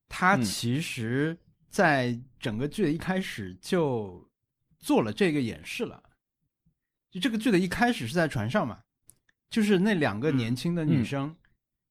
[0.08, 1.38] 它嗯其实
[1.69, 4.29] 在整个剧的一开始就
[4.79, 6.01] 做了这个演示了。
[7.12, 8.81] 就这个剧的一开始是在船上嘛，
[9.49, 11.36] 就是那两个嗯年轻的女嗯生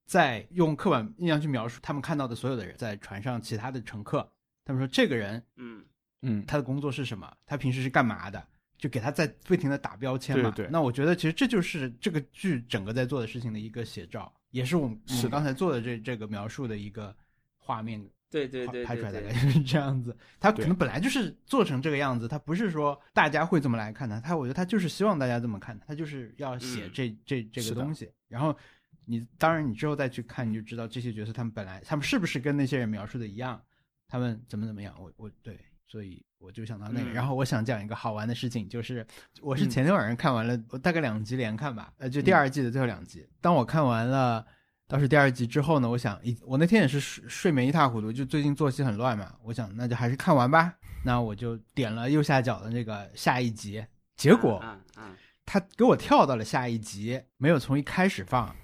[0.07, 4.31] 在用刻板印象去描述他们看到的所有的人，在船上其他的乘客，
[4.65, 5.85] 他们说这个人嗯。
[6.27, 8.43] 嗯，他的工作是什么，他平时是干嘛的，
[8.79, 10.51] 就给他在不停的打标签嘛。
[10.53, 10.71] 对对。
[10.73, 17.15] 那我觉得其实这就是这个剧整个在做的事情的一个写照，也是我们我是刚才做的这这个描述的一个
[17.59, 18.03] 画面
[18.35, 20.17] 对对对拍出来大概就是这样子。
[20.41, 28.11] 他可能本来就是做成这个样子，他不是说大家会这么来看他，他我觉得他就是希望大家这么看他，他就是要写嗯这、这这个东西。
[28.27, 28.57] 然后
[29.05, 33.63] 你当然你之后再去看，你就知道这些角色他们本来他们是不是跟那些人描述的一样，
[34.09, 34.93] 他们怎么怎么样。
[34.99, 37.11] 我我对，所以我就想到那个。
[37.11, 39.07] 嗯然后我想讲一个好玩的事情，就是
[39.41, 43.25] 我是嗯前天晚上看完了，我大概两集连看吧，呃，就第二季的最后两集。
[43.41, 44.45] 当我看完了
[44.87, 50.75] 倒是第二集之后呢，我想一我那天也是睡睡眠一塌糊涂，就最近作息很乱嘛，我想那就还是看完吧。
[51.05, 53.85] 那我就点了右下角的那个下一集，
[54.17, 55.17] 结果嗯嗯
[55.47, 58.55] 他给我跳到了下一集，没有从一开始放，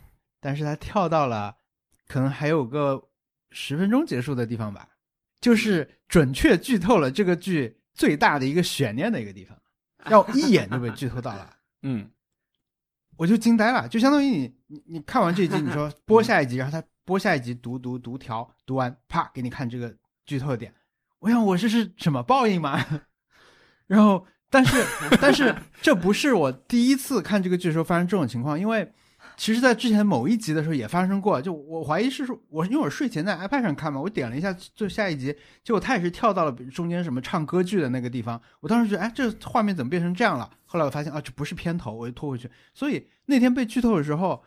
[0.41, 1.57] 但是他跳到了
[2.09, 3.09] 可能还有个
[3.51, 4.89] 十分钟结束的地方吧，
[5.41, 9.59] 就是准确剧透了这个剧最大的一个悬念的一个地方，
[10.05, 11.57] 让我一眼就被剧透到了。
[11.83, 12.11] 嗯
[13.21, 20.73] 我就惊呆了，就相当于你你你看完这一集，你说 播下一集，然后他播下一集读读读条，读完啪给你看这个剧透点，
[21.19, 22.83] 我想我这是什么报应吗？
[23.87, 24.83] 然后但是
[25.21, 28.91] 但是这不是我第一次看这个剧的时候发生这种情况，因为
[29.41, 40.51] 其实，在之前某一集的时候也发生过，就我怀疑是说我因为我睡前在 iPad 上看嘛，我点了一下就下一集，结果他也是跳到了中间什么唱歌剧的那个地方，我当时觉得哎这画面怎么变成这样了？
[40.67, 42.51] 后来我发现啊这不是片头，我就拖回去。
[42.75, 44.45] 所以那天被剧透的时候，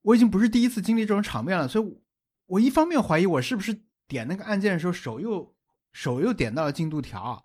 [0.00, 2.00] 我已经不是第一次经历这种场面了，所以我
[2.46, 5.54] 我一方面怀疑我是不是点那个按键的时候手又
[5.92, 7.44] 手又点到了进度条，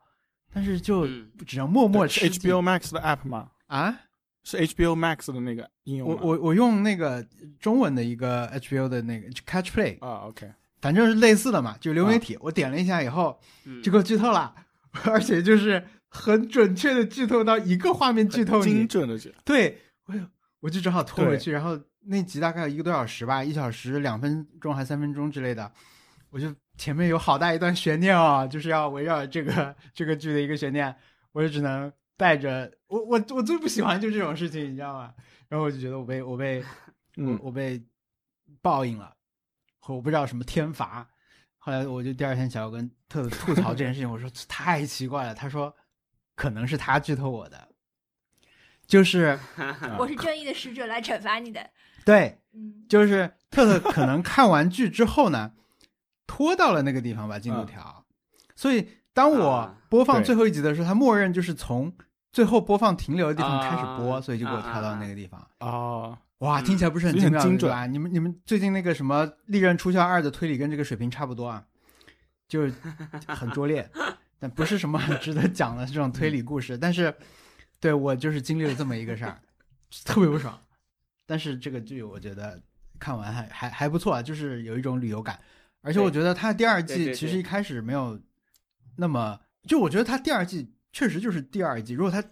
[0.53, 3.51] 但是就嗯只能默默是吃惊 HBO Max 的 app 吗？
[3.65, 4.03] 啊。
[4.49, 6.15] 是 HBO Max 的那个应用我？
[6.21, 7.21] 我我用那个
[7.59, 12.37] 中文的一个 HBO 的那个 Catch Play，啊，OK，反正是类似的嘛，就流媒体。
[12.39, 14.55] 我点了一下以后，嗯，就给我剧透了，
[15.03, 18.87] 而且就是很准确的剧透到一个画面剧透精。
[18.87, 20.19] 准的剧对，我就
[20.61, 25.69] 我就只好拖回去，然后那集大概有一个多小时吧，一小时两分钟还三分钟之类的，
[26.29, 30.95] 我就前面有好大一段悬念啊，就是要围绕这个这个剧的一个悬念，
[31.33, 35.13] 我就只能带着我我我最不喜欢就这种事情，你知道吗？
[35.49, 36.59] 然后我就觉得我被我被
[37.17, 37.81] 我嗯我被
[38.61, 39.15] 报应了，
[39.79, 41.07] 或我不知道什么天罚。
[41.57, 45.35] 后来我就第二天想要跟特特 吐槽这件事情，我说太奇怪了。
[45.35, 45.75] 他说
[46.35, 47.67] 可能是他剧透我的，
[48.85, 51.69] 就是啊我是正义的使者来惩罚你的。
[52.05, 55.51] 对，嗯，就是特特可能看完剧之后呢，
[56.25, 58.05] 拖到了那个地方把进度条，
[58.55, 61.93] 所以当我啊播放最后一集的时候，他默认就是从
[62.31, 65.45] 最后播放停留的地方开始播，啊所以就给我跳到啊那个地方。
[65.59, 67.85] 哦，哇，嗯听起来不是很精妙，精对吧？
[67.85, 71.65] 你们你们最近那个什么《利刃出鞘二》的推理跟这个水平差不多啊，
[72.47, 72.73] 就是
[73.27, 73.89] 很拙劣，
[74.39, 76.77] 但不是什么很值得讲的这种推理故事。
[76.77, 77.13] 但是，
[77.79, 79.39] 对我就是经历了这么一个事儿，
[80.05, 80.57] 特别不爽。
[81.25, 82.61] 但是这个剧我觉得
[82.99, 85.39] 看完还还还不错啊，就是有一种旅游感，
[85.81, 88.19] 而且我觉得它第二季其实一开始没有
[88.95, 92.23] 那么，就我觉得它第二季确实就是第二季，如果他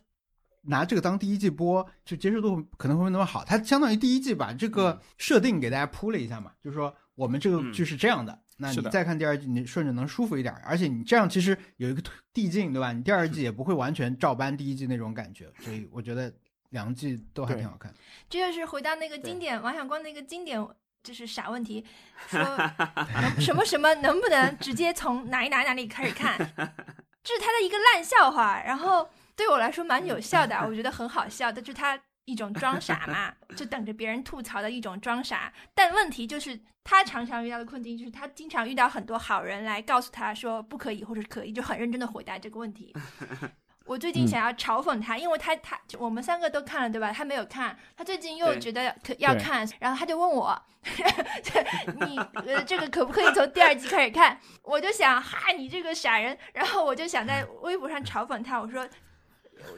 [0.68, 3.46] 拿这个当第一季播，就接受度可能会没那么好。
[3.46, 12.02] 它相当于第一季把这个嗯设定给大家铺了一下嘛，就是说我们这个嗯剧是这样的，那你再看第二季，你顺着能舒服一点，而且你这样其实有一个
[12.34, 12.92] 递进，对吧？
[12.92, 16.34] 你第二季也不会完全照搬第一季那种感觉，所以我觉得
[16.72, 17.94] 两季都还挺好看。
[18.28, 20.60] 这就是回到那个经典王小光那个经典
[21.04, 21.86] 就是傻问题，
[22.28, 22.42] 说
[23.40, 26.36] 什么什么能不能直接从哪一哪哪里开始看？
[27.26, 35.52] 这是他的一个烂笑话，然后对我来说蛮有效的，我觉得很好笑，但是他一种装傻嘛， 就等着别人吐槽的一种装傻。
[35.74, 42.94] 但问题就是他常常遇到的困境就是他经常遇到很多好人来告诉他说不可以或者可以，就很认真的回答这个问题。
[43.86, 47.12] 我最近嗯想要嘲讽他，因为他他我们三个都看了对吧？
[47.12, 50.60] 他没有看，他最近又觉得可要看，然后他就问我，
[52.08, 54.40] 你呃这个可不可以从第二集开始看？
[54.64, 58.88] 我就想哈你这个傻人，然后我就想在微博上嘲讽他，我说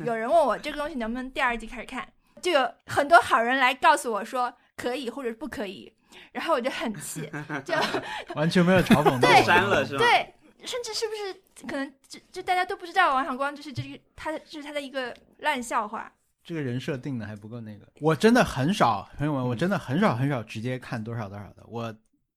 [0.05, 2.07] 有人问我这个东西能不能第二集开始看，
[2.41, 5.91] 就有很多好人来告诉我说可以或者不可以，
[6.31, 7.29] 然后我就很气，
[7.65, 7.75] 就
[8.35, 9.99] 完全没有嘲讽到对删了是吧？
[9.99, 10.33] 对，
[10.65, 16.11] 甚至是不是可能就就大家都不知道王小光就是这个他的这是他的一个烂笑话。
[16.43, 17.85] 这个人设定的还不够那个。
[17.99, 21.65] 我真的很少，朋友们，我真的很少很少直接看多少多少的。
[21.67, 21.93] 我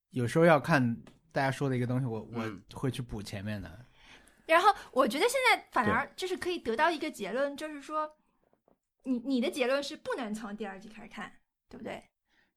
[0.09, 0.97] 有时候要看
[1.31, 3.85] 大家说的一个东西，我我嗯会去补前面的。
[4.47, 8.11] 然后我觉得现在反而就是可以得到一个结论，就是说，
[9.03, 11.31] 你你的结论是不能从第二季开始看，
[11.69, 12.03] 对不对？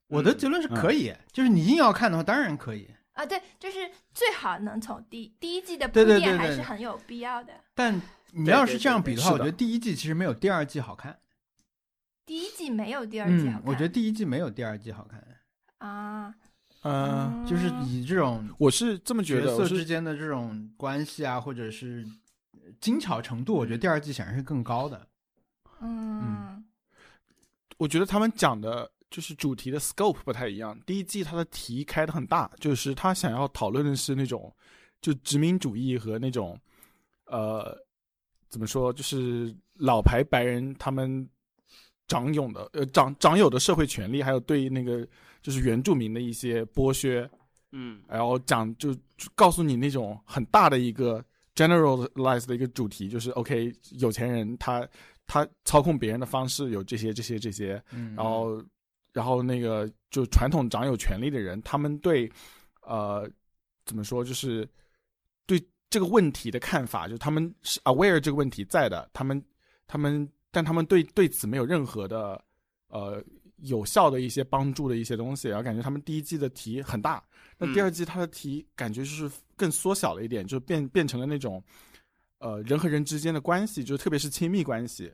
[0.09, 2.91] 我的结论是可以，就是你硬要看的话，当然可以。
[3.15, 7.53] 啊，对，就是最好能从第第一季的铺对对对垫还是很有必要的。
[7.75, 8.01] 但
[8.33, 11.19] 你要是这样比的话，我觉得第一季其实没有第二季好看。
[12.27, 15.23] 第一季没有第二季好看，，嗯我觉得第一季没有第二季好看，
[15.79, 16.35] 啊，
[16.83, 22.05] 嗯，就是以这种我是这么觉得，角色之间的这种关系啊，或者是
[22.81, 25.07] 精巧程度，我觉得第二季显然是更高的。
[25.81, 26.65] 嗯
[27.77, 30.77] 我觉得他们讲的就是主题的 scope 不太一样。
[30.85, 34.53] 第一季它的题开的很大，就是他想要讨论的是那种
[35.01, 36.59] 就殖民主义和那种
[37.27, 37.79] 呃
[38.49, 41.29] 怎么说，就是老牌白人他们
[42.09, 45.07] 掌有的呃掌掌有的社会权利，还有对那个
[45.41, 47.31] 就是原住民的一些剥削，
[47.71, 51.25] 嗯然后讲就就告诉你那种很大的一个
[51.55, 54.85] generalized 的一个主题，就是 OK 有钱人他
[55.25, 58.61] 他操控别人的方式有这些这些这些，嗯，然后
[59.15, 62.31] 然后那个就传统掌有权力的人，他们对
[62.83, 63.27] 呃
[63.87, 64.69] 怎么说就是
[65.47, 69.43] 对这个问题的看法，就是他们是 aware 这个问题在的，他们
[69.87, 72.45] 他们但他们对对此没有任何的
[72.89, 73.23] 呃
[73.59, 77.23] 有效的一些帮助的一些东西，然后感觉他们第一季的题很大，
[77.57, 81.63] 那第二季它的题感觉就是更缩小了一点，就变变成了那种
[82.41, 85.13] 呃人和人之间的关系，就特别是亲密关系，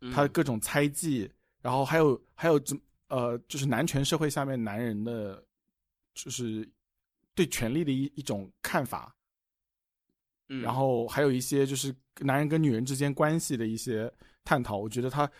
[0.00, 0.12] 嗯。
[0.12, 1.28] 他的各种猜忌，
[1.60, 5.44] 然后还有还有怎呃，就是男权社会下面男人的，
[6.14, 6.68] 就是
[7.34, 9.14] 对权力的一一种看法，
[10.48, 10.62] 嗯。
[10.62, 14.12] 然后还有一些就是男人跟女人之间关系的一些
[14.44, 15.30] 探讨，我觉得他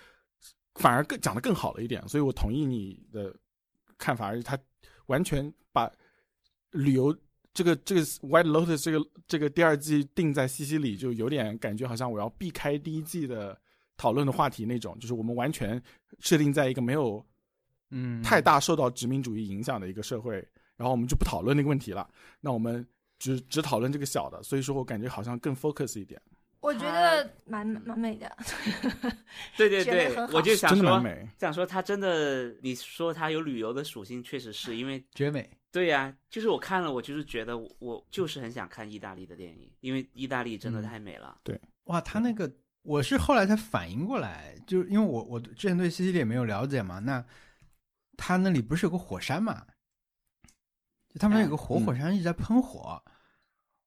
[0.74, 3.34] 反而更讲的更好了一点，所以我同意你的
[3.98, 4.58] 看法，而且他
[5.06, 5.90] 完全把
[6.70, 7.16] 旅游
[7.54, 13.58] 这个这个 White Lotus 这个这个第二季定在西西里，就有点感觉好像我要避开第一季的
[13.96, 15.82] 讨论的话题那种，就是我们完全
[16.20, 17.24] 设定在一个没有
[17.90, 20.34] 嗯太大受到殖民主义影响的一个社会，
[20.76, 22.08] 然后我们就不讨论那个问题了，
[22.40, 22.86] 那我们
[23.18, 26.20] 只只讨论这个小的，所以说我感觉好像更 focus 一点，
[26.60, 28.36] 我觉得蛮蛮美的。
[29.56, 31.02] 对对对我就想说。
[31.38, 35.48] 想说它真的，你说它有旅游的属性，确实是因为绝美。
[35.72, 41.38] 对呀、就是我看了，我就是觉得我我就是很想看意大利的电影，因为意大利真的嗯太美了。
[41.44, 42.50] 对哇，他那个
[42.82, 47.22] 我是后来才反应过来，就是因为我我之前对西西里也没有了解嘛，那
[48.16, 49.66] 他那里不是有个火山嘛？
[51.08, 53.02] 就他们有个活嗯火山一直在喷火。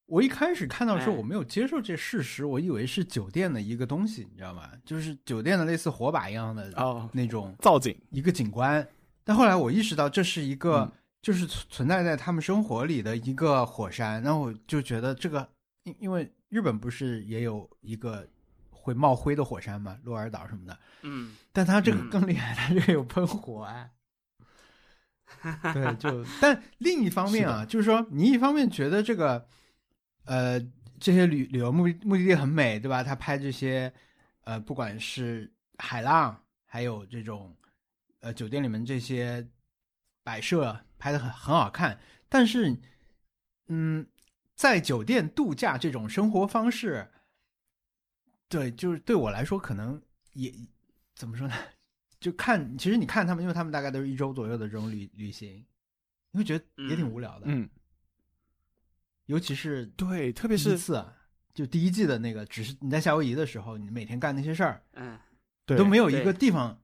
[0.06, 4.72] 我一开始看到的时候，哎我没有接受这事实，我以为是酒店的一个东西，你知道吗？
[4.84, 8.88] 就是酒店的类似火把一样的哦，那种造景，一个景观。
[9.24, 15.48] 但后来我意识到这是一个嗯就是存存在在他们生活里的一个火山，然后我就觉得这个，
[15.84, 18.28] 因因为日本不是也有一个
[18.72, 23.92] 会冒灰的火山嘛，鹿儿岛什么的，嗯，但它这个嗯更厉害，它这个有喷火哎。
[25.74, 29.48] 对，就但另一方面啊，就是说你一方面觉得这个，
[30.26, 30.60] 呃，
[31.00, 33.04] 这些旅旅游目的目的地很美，对吧？
[33.04, 33.94] 他拍这些，
[34.44, 37.56] 呃，不管是海浪，还有这种，
[38.20, 39.48] 呃，酒店里面这些
[40.24, 42.76] 摆设拍的很很好看，但是，
[43.68, 44.06] 嗯，
[44.56, 47.10] 在酒店度假这种生活方式，
[48.50, 50.02] 对，就是对我来说可能
[50.34, 50.54] 也
[51.16, 51.56] 怎么说呢？
[52.20, 55.66] 就看，其实你看他们，因为他们大概都是一周左右的这种旅旅行，
[56.32, 57.70] 你会觉得也挺嗯无聊的，嗯，
[59.26, 61.14] 尤其是对，特特别是次啊，
[61.54, 65.18] 就第一季的那个，只是你在夏威夷的时候，你每天干那些事儿，嗯，
[65.66, 66.82] 对都没有一个地方。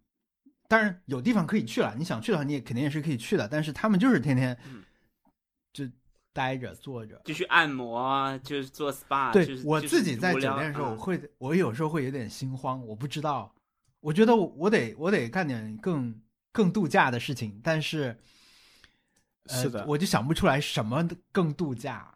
[0.68, 3.48] 当然有地方可以去了，你想去的话，你也肯定也是可以去的。
[3.48, 4.84] 但是他们就是天天嗯
[5.72, 5.88] 就
[6.34, 7.22] 待着坐着。
[7.24, 13.55] 就去按摩啊，就是做 SPA，对就是我自己在酒店的时候，我嗯会我有时候会有点心慌，我不知道，
[14.06, 18.16] 我觉得我我得我得干点更更度假的事情，但是，
[19.48, 22.14] 呃、是的我就想不出来什么更度假。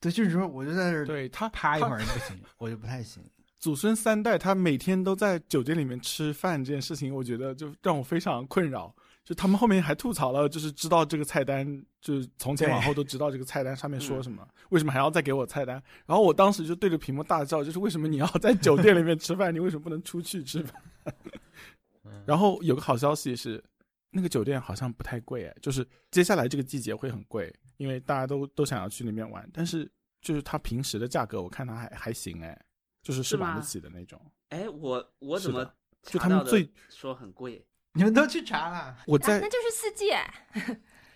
[0.00, 3.22] 对，就是说，我就在这儿对他趴一会儿不行，我就不太行。
[3.60, 8.96] 祖孙三代他每天都在酒店里面吃饭这件事情，我觉得就让我非常困扰。
[9.24, 11.64] 就他们后面还吐槽了，就是知道这个菜单，
[12.00, 15.82] 就是从前往后都知道这个菜单上面说什么，为什么还要再给我菜单？
[16.06, 20.82] 然后我当时就对着屏幕大叫，就是为什么你要在酒店里面吃饭，你为什么不能出去吃饭？
[22.26, 23.62] 然后有个好消息是，
[24.10, 32.60] 那个酒店好像不太贵哎，就是接下来这个季节会很贵，因为大家都都想要去那边玩，但是就是它平时的价格，我看它还还行哎，
[33.02, 34.20] 就是是吗是买得起的那种。
[34.48, 35.64] 哎，我我怎么
[36.02, 38.96] 就他们最说很贵 你们都去查了？
[39.06, 40.32] 我在、啊、那就是四季哎，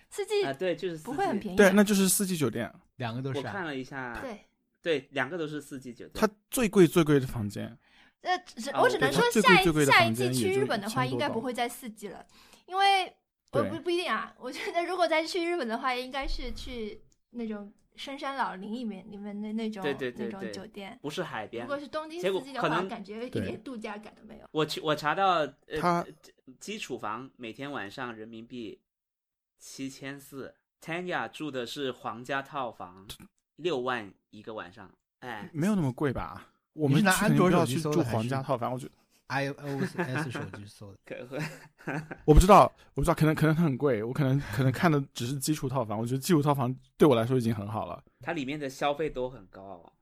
[0.09, 0.53] 四季啊？
[0.53, 1.57] 对，就是不会很便宜。
[1.57, 3.43] 对，那就是四季酒店，两个都是、啊。
[3.45, 4.45] 我看了一下，对，
[4.81, 6.11] 对，两个都是四季酒店。
[6.13, 7.75] 它最贵最贵的房间，
[8.21, 12.23] 呃，只啊我只能说下一贵最贵下一季去日本的话，应该不会在四季了，
[12.67, 13.11] 因为
[13.51, 14.33] 我不不一定啊。
[14.37, 17.01] 我觉得如果再去日本的话，应该是去
[17.31, 20.97] 那种深山老林里面里面的那种对对对那种酒店。
[21.01, 21.67] 不是海边如。
[21.67, 24.47] 果是东京四季的话，感觉一点度假感都没有。
[24.51, 26.05] 我去，我查到，呃，它
[26.59, 28.79] 基础房每天晚上人民币
[29.57, 33.07] 七千四，Tanya 住的是皇家套房，
[33.55, 34.89] 六万一个晚上。
[35.19, 36.47] 哎，没有那么贵吧？
[36.73, 38.91] 我们你是拿安卓去住搜的皇家套房，我觉得
[39.29, 39.95] iOS
[40.31, 41.93] 手机搜的，可
[42.25, 48.01] 我不知道，我不知道，可能可能很贵，我可能可能看的只是基础套房，我觉得基础套房对我来说已经很好了。
[48.21, 49.61] 它里面的消费都很高。
[49.61, 49.93] 哦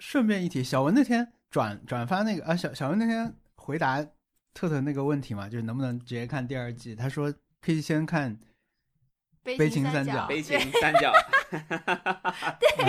[0.00, 4.00] 顺便一提，小文那天转转发那个啊，小小文那天回答
[4.54, 6.94] 特特那个问题嘛，就是能不能直接看第二季？
[6.94, 8.38] 他说可可以先看，
[9.42, 11.12] 悲悲情角，情三角悲对情三角，
[11.50, 12.86] 对，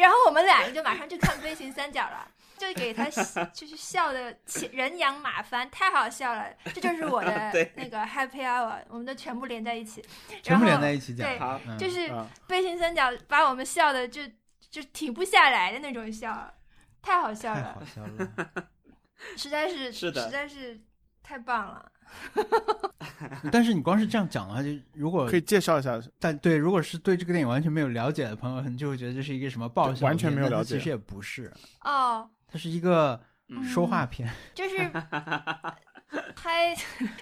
[0.00, 3.04] 然后我们俩人就马上去看悲情三角了，就给他
[3.52, 4.36] 就是笑的
[4.72, 6.44] 人仰马翻，太好笑了。
[6.74, 10.04] 这就是我的 那个 Happy Hour，我们都全部连在一起，
[10.42, 11.26] 全部连然后在一起讲。
[11.26, 14.22] 对就是啊，悲情三角把我们笑的就
[14.70, 16.52] 就停不下来的那种笑，
[17.00, 18.68] 太好笑了太好，笑了。
[19.36, 20.80] 实在是是的实在是
[21.22, 21.92] 太棒了。
[23.52, 31.52] 但是你光是这样讲的话，就如果可以介绍一下，但对，如果是对这个电影完全没有了解的朋友，可能就会觉得这是一个什么爆笑，完全没有了解其实也不是，
[31.82, 33.62] 哦，它是一个嗯。
[33.64, 34.76] 说话片， 就是
[36.34, 36.74] 拍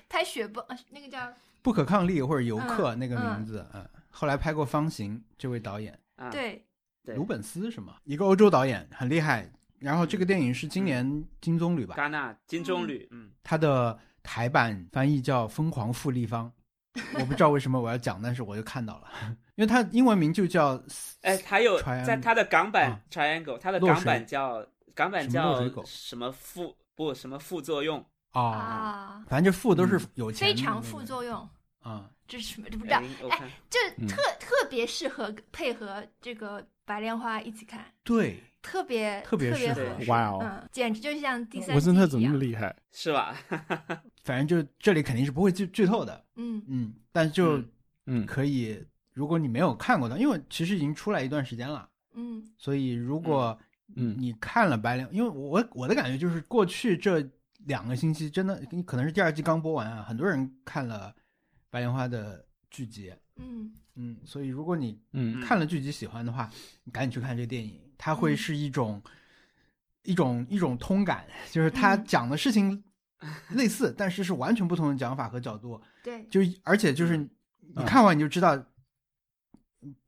[0.09, 6.65] 拍雪崩，呃那个叫不可抗力或者游客嗯那个名字，嗯，后来拍过《方形》，这位导演啊，对，
[7.05, 7.15] 对。
[7.17, 7.97] 鲁本斯是吗？
[8.05, 9.51] 一个欧洲导演，很厉害。
[9.79, 11.95] 然后这个电影是今年金棕榈吧？
[11.97, 16.51] 戛纳金棕榈，嗯，它的台版翻译叫《疯狂富立方》，
[17.21, 19.09] 我不知道为什么我要讲，但是我就看到了，
[19.57, 20.83] 因为它英文名就叫
[21.23, 24.65] 哎，还有在它的港版啊 Triangle，它的港版叫
[24.97, 31.49] 港版什么落叫什么副不什么副作用，啊，啊，反正这副都是嗯有钱的非常副作用，
[31.81, 32.67] 啊，这是什么？
[32.71, 32.99] 这不知道
[33.31, 39.83] 哎，这嗯特特别适合配合这个白莲花一起看，对，特别特别适合。
[40.09, 42.27] 哇哦嗯，简直就像第三文森特怎么。
[42.27, 42.75] 那么厉害？
[42.91, 43.37] 是吧？
[44.25, 47.69] 反正就这里肯定是不会剧剧透的，嗯嗯，但就嗯
[48.07, 48.83] 嗯，可以，
[49.13, 53.57] 如果你没有看过的，因为其实已经出来一段时间了，嗯所以如果
[53.95, 54.17] 嗯。
[54.19, 57.25] 你看了白莲，因为我我的感觉就是过去这
[57.67, 61.15] 两个星期真的你可能是第二季刚播完啊，很多人看了
[61.71, 63.73] 白莲花的剧集，嗯。
[63.99, 65.41] 嗯，所以如果你嗯。
[65.41, 66.51] 看了剧集喜欢的话，
[66.85, 68.37] 你赶紧去看这个电影，它会嗯。
[68.37, 69.03] 是一种、
[70.03, 72.05] 一种一种通感，就是它嗯。
[72.05, 72.85] 讲的事情
[73.51, 77.31] 类似，但是是完全不同的讲法和角度，对，就而且就是嗯
[77.77, 78.63] 你看完你就知道，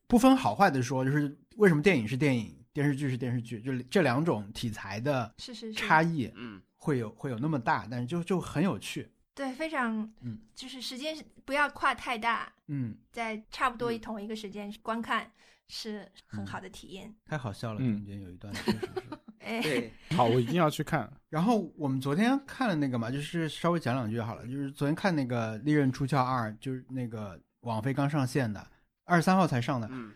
[0.06, 15.28] 不分好坏的说，就是为什么电影是电影，电视剧是电视剧，就这两种题材的是是是，差异嗯，会有会有那么大，但是就就很有趣，对，非常嗯，就是时间是不要跨太大，嗯，在差不多嗯同一个时间观看
[15.66, 17.12] 是很好的体验。
[17.26, 19.02] 太好笑了，嗯中间有一段确实是。
[19.40, 21.12] 哎，对，好，我一定要去看。
[21.30, 24.46] 然后我们昨天看了那个嘛，就是稍微讲两句好了。
[24.46, 28.64] 就是昨天看那个《利刃出鞘二》，就是那个网飞刚上线的，
[29.02, 29.88] 二十三号才上的。
[29.90, 30.14] 嗯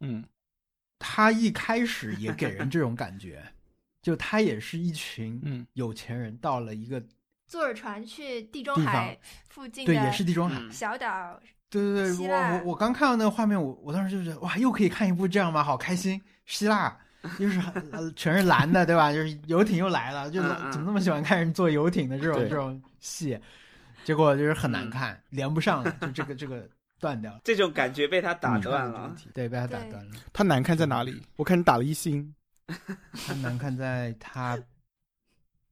[0.00, 0.24] 嗯
[1.04, 3.42] 他一开始也给人这 种感觉，
[4.00, 7.02] 就他也是一群嗯有钱人到了一个
[7.48, 10.60] 坐着船去地中海附近对，也是地中海。
[10.60, 15.62] 嗯小岛，对对对，我希腊我我刚看到那个画面，我我当时就觉得哇，又可以看一部这样吗？
[15.64, 16.20] 好开心！
[16.46, 16.96] 希腊
[17.38, 19.12] 又是很呃全是蓝的，对吧？
[19.12, 20.40] 就是游艇又来了，就
[20.70, 23.38] 怎么那么喜欢看人坐游艇的这种这种戏，
[24.04, 26.68] 结果就是很难嗯看，连不上了，就这个这个
[27.02, 30.12] 断掉了，这种感觉被他打断了对，被他打断了。
[30.32, 31.20] 他难看在哪里？
[31.34, 32.32] 我看你打了一星。
[33.26, 34.56] 他难看在他，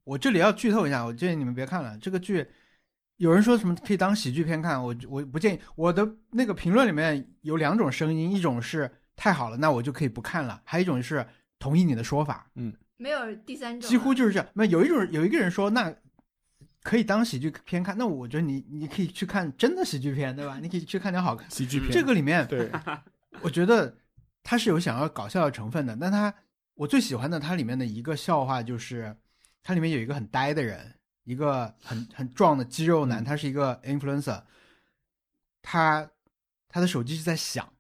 [0.03, 1.97] 我这里要剧透一下，我建议你们别看了。
[1.99, 2.45] 这个剧
[3.19, 5.61] 有人说什么可以当喜剧片看，我我不建议。
[5.77, 11.25] 我的那个评论里面有两种声音，一种是太好了，那我就可以不看了；还有一种是
[11.61, 14.49] 同意你的说法，嗯没有第三种，几乎就是这样。
[14.53, 15.95] 那有一种有一个人说那。
[16.83, 20.59] 可以当喜剧片看，那我觉得你你可以去看真的喜剧片，对吧？
[20.61, 21.51] 你可以去看点好看。
[21.51, 22.71] 喜剧片，这个里面对，
[23.43, 23.97] 我觉得
[24.43, 26.35] 它是有想要搞笑的成分的，但它
[26.75, 29.15] 我最喜欢的它里面的一个笑话就是，
[29.63, 34.43] 它里面有一个很呆的人，一个很很壮的肌肉男，嗯他是一个 influencer，
[35.61, 36.11] 他
[36.67, 37.71] 他的手机是在响，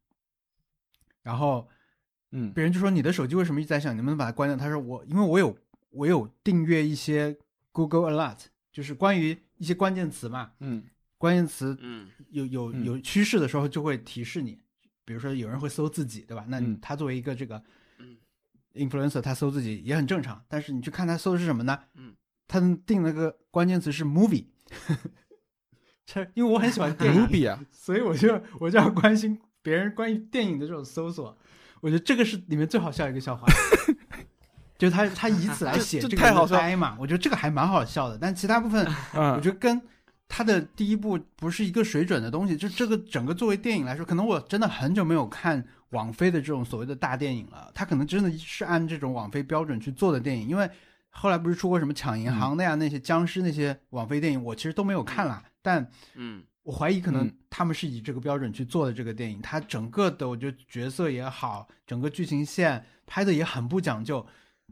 [1.23, 1.67] 然后
[2.33, 3.95] 嗯别人就说你的手机为什么一直在响？
[3.95, 4.55] 你能不能把它关掉？
[4.57, 5.57] 他说我因为我有
[5.89, 7.39] 我有订阅一些
[7.73, 10.85] Google Alert，就是关于一些关键词嘛，嗯
[11.19, 14.59] 关键词嗯有有嗯有趋势的时候就会提示你，
[15.05, 16.45] 比如说有人会搜自己，对吧？
[16.49, 17.63] 那他作为一个这个
[17.99, 18.17] 嗯
[18.75, 20.43] influencer，他搜自己也很正常。
[20.49, 21.79] 但是你去看他搜的是什么呢？
[21.95, 22.15] 嗯，
[22.49, 24.47] 他定了个关键词是 movie，
[26.07, 31.37] 这因为我很喜欢电影，，movie 啊，所以我就我就要关心别人关于电影的这种搜索。
[31.83, 33.47] 我觉得这个是里面最好笑一个笑话，
[34.81, 38.17] 就他他以此来 写这这个人的这太好笑呆嘛，我觉得这个还蛮好笑的。
[38.19, 39.81] 但其他部分我嗯，觉得跟
[40.27, 42.57] 他的第一部不是一个水准的东西。
[42.57, 47.71] 就这个整个作为电影来说，可能我真的很久没有看网飞的这种所谓的大电影了。
[47.75, 50.71] 他可能真的是按这种网飞标准去做的电影，因为
[51.11, 55.43] 后来不是出过什么抢银行的呀，那些僵尸那些网飞电影，我其实都没有看啦。
[55.61, 64.25] 但嗯我怀疑可能嗯他们是以这个标准去做的这个电影，它整个的我觉得角色也好，整个剧情线拍的也很不讲究，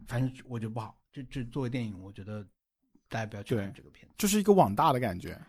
[0.07, 0.97] 反正我觉得不好。
[1.13, 2.47] 这这作为电影，我觉得
[3.09, 4.15] 大家不要去看这个片子。
[4.19, 5.41] 就是一个网大的感觉。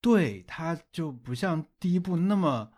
[0.00, 2.70] 对，它就不像第一部那么，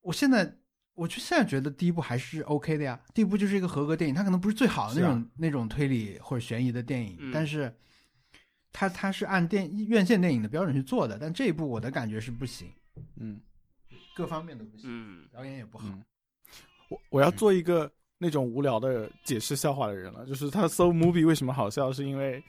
[0.00, 0.58] 我现在
[0.94, 7.74] 我就现在觉得第一部还是 OK 的呀，第一部就是一个合格电影，它可能不是最好的那种、那种推理或者悬疑的电影，嗯但是
[8.70, 12.70] 它它是按电院线电影的标准去做的，但这一部我的感觉是不行，
[13.16, 13.40] 嗯
[14.14, 15.88] 各方面都不行，嗯，表演也不好。
[15.88, 16.04] 嗯，
[16.90, 17.90] 我我要做一个
[18.22, 22.40] 那种无聊的解释笑话的人了，就是他搜 movie 为什么好笑，是因为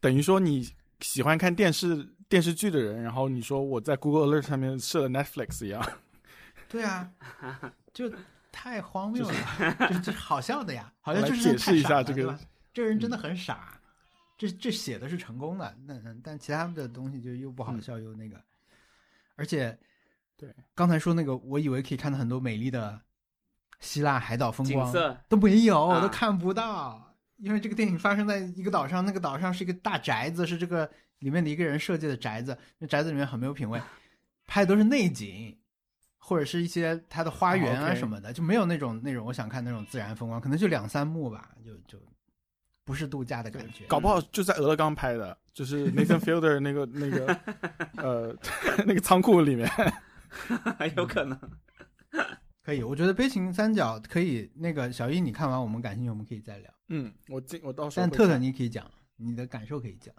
[0.00, 0.66] 等于说你
[1.00, 5.86] 喜欢看电视电视剧的人，然后你说我在 Google Alert 上面设了 Netflix 一样。
[6.70, 7.12] 对啊，
[7.92, 8.10] 就
[8.50, 9.34] 太荒谬了，
[9.90, 12.38] 这这好笑的呀，好像就是解释一下这个
[12.72, 13.78] 这人真的很傻，
[14.38, 18.40] 这这写的是成功的，那嗯但其他的东西就又不好笑又那个，
[19.36, 19.78] 而且
[20.38, 20.54] 对。
[20.74, 22.98] 刚才说那个，我以为可以看到很多美丽的
[23.80, 33.80] 希腊海岛风光，色都没有，啊都看不到，因为这个电影发生在一个岛上，那个岛上是一个大宅子，是这个里面的一个人设计的宅子，那宅子里面很没有品位，
[34.46, 35.56] 拍的都是内景。
[36.22, 41.98] 或者是一些它的花园啊什么的，就没有那种那种我想看那种自然风光，可能就两三幕吧，就就
[42.84, 43.86] 不是度假的感觉。
[43.86, 47.40] 搞不好就在俄勒冈拍的，就是 Nathan Fielder 那个那个
[47.96, 48.36] 呃
[48.86, 49.68] 那个仓库里面。
[50.94, 51.40] 有可能。
[52.70, 54.50] 可以，我觉得悲情三角可以。
[54.54, 56.72] 那个小一，你看完我们感兴趣，我们可以再聊。
[56.88, 60.14] 嗯，我今我到时候但特特你可以讲你的感受，可以讲。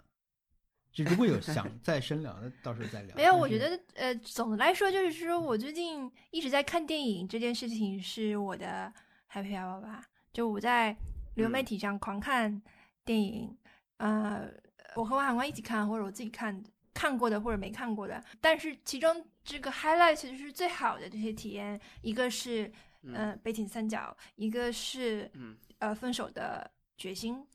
[0.92, 3.16] 就如果有想 再深聊的，到时候再聊。
[3.16, 8.92] 没有，我觉得呃，总的来说就是说我最近一直在看电影这件事情是我的
[9.32, 10.04] happy hour 吧。
[10.34, 10.94] 就我在
[11.36, 12.60] 流媒嗯体上狂看
[13.06, 13.56] 电影，
[13.96, 14.46] 呃，
[14.94, 18.22] 我和王海关一起看，或者我自己看看过的或者没看过的。
[18.38, 22.70] 但是其中这个 highlight 就是最好的这些体验，一个是
[23.02, 23.14] 嗯。
[23.14, 27.46] 呃悲情三角，一个是嗯，呃分手的决心，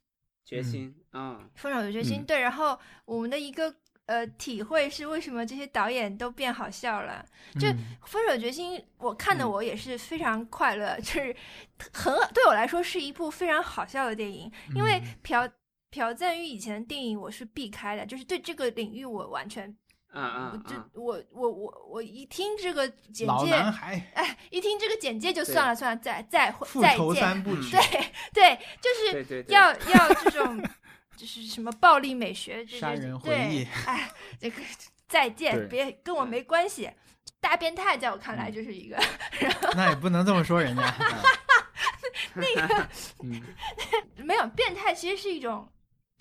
[0.46, 2.26] 决心，嗯分手的决心，嗯。
[2.26, 2.42] 对。
[2.42, 3.74] 然后我们的一个
[4.06, 7.26] 呃体会是，为什么这些导演都变好笑了？
[7.60, 7.98] 就嗯。
[8.06, 9.52] 分手决心，我看的嗯。
[9.52, 11.36] 我也是非常快乐，就是
[11.94, 14.52] 很对我来说是一部非常好笑的电影。
[14.76, 15.00] 因为。
[15.00, 15.50] 嗯朴
[15.90, 19.74] 朴赞郁以前的电影我是避开的，就是对这个领域我完全，
[20.12, 24.02] 嗯我这嗯嗯，我我我我一听这个简介，男孩。
[24.14, 27.82] 哎，一听这个简介就算了算了，再再会复仇再见，三部曲，对
[28.34, 30.64] 对，就是对对对，要要这种
[31.18, 33.20] 就是什么暴力美学，这这杀人
[33.52, 33.68] 忆。
[33.86, 34.10] 哎，
[34.40, 34.62] 这个
[35.10, 36.90] 再见，别跟我没关系。
[37.42, 38.98] 大变态在我看来就是一个，
[39.76, 40.96] 那也不能这么说人家。
[42.34, 42.88] 那个，
[44.24, 45.68] 没有变态，其实是一种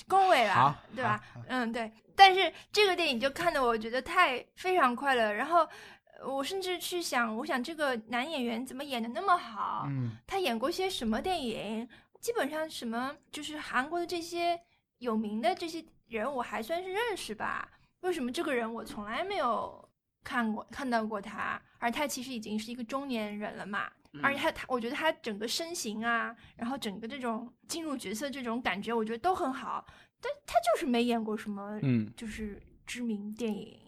[0.09, 1.21] 恭维啦，，对吧？
[1.49, 1.91] 嗯，对。
[2.15, 5.69] 但是这个电影就看得我觉得太非常快乐，然后
[6.19, 9.85] 呃我甚至去想，我想这个男演员怎么演的那么好？
[9.89, 11.89] 嗯他演过些什么电影？
[12.21, 14.59] 基本上什么就是韩国的这些
[14.99, 17.69] 有名的这些人，我还算是认识吧。
[18.01, 19.87] 为什么这个人我从来没有
[20.25, 21.61] 看过看到过他？
[21.79, 29.85] 而他其实已经是一个中年人了嘛，嗯而且他他，我觉得他整个身形啊，然后整个这种进入角色这种感觉，我觉得都很好。
[30.21, 33.79] 但他就是没演过什么，嗯就是知名电影。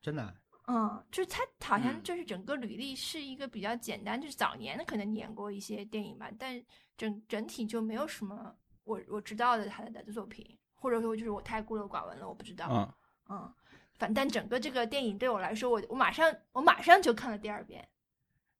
[0.00, 0.34] 真的啊，
[0.66, 6.62] 嗯，就是他好像嗯就是整个履历是一个比较简单，就是早年可能演过一些电影吧，但
[6.96, 8.54] 整整体就没有什么
[8.84, 12.68] 我我知道的他的作品，或者说就是我太孤陋寡闻了，我不知道。
[12.70, 13.54] 嗯，嗯，
[13.94, 17.86] 反但整个这个电影对我来说，我我马上我马上就看了第二遍，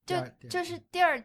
[0.06, 1.18] 就就是第二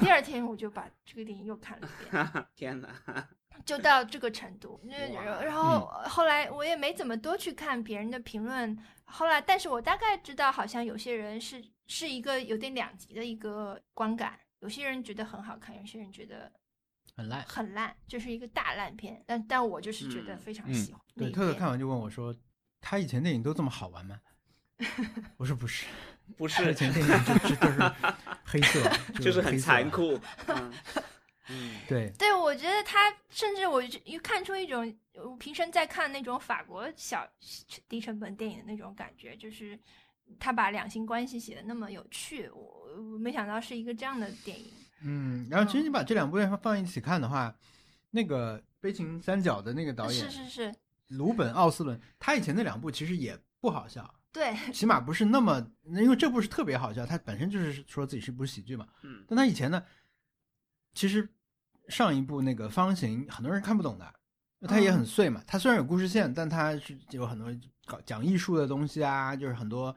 [0.00, 2.46] 第二天我就把这个电影又看了一遍。
[2.54, 3.28] 天哪，
[3.64, 4.80] 就到这个程度。
[4.84, 16.50] 那哇然后后来我也没怎么多去看别人的评论，后来但是我大概知道，好像有些人是是一个有点两极的一个观感，有些人觉得很好看，有些人觉得
[17.16, 17.42] 很烂。
[17.42, 19.22] 很烂，就是一个大烂片。
[19.26, 22.34] 但但我就是觉得非常喜欢那对，特特看完就问我说
[22.80, 24.20] ：“他以前电影都这么好玩吗？”
[25.36, 25.86] 我说：“不是，
[26.36, 27.92] 不是，前电影就就就是
[28.44, 29.88] 黑色， 就是很残。
[29.90, 30.18] 酷，
[30.48, 30.72] 嗯
[31.48, 37.28] 嗯对，对，我觉得他甚至我就又看出一种，我平时在看那种法国小
[37.88, 39.78] 低成本电影的那种感觉，就是
[40.38, 44.66] 他把两性关系写的那么有趣，我我没想到是一个这样的电影。
[45.04, 47.54] 嗯，然后其实你把这两部片放一起看的话，
[48.10, 50.74] 那个《悲情三角》的那个导演是是是，
[51.08, 58.88] 鲁本奥斯伦，他以前那两部其实也不好笑，对， 起码不是那么，因为这部是特别好笑，他本身就是说自己是部喜剧嘛。
[59.02, 59.82] 嗯但他以前呢，
[60.94, 61.28] 其实
[61.88, 64.14] 上一部那个《方形》很多人看不懂的，
[64.66, 65.42] 他也很碎嘛。
[65.46, 67.48] 他虽然有故事线，但他是有很多
[67.84, 69.94] 搞讲艺术的东西啊，就是很多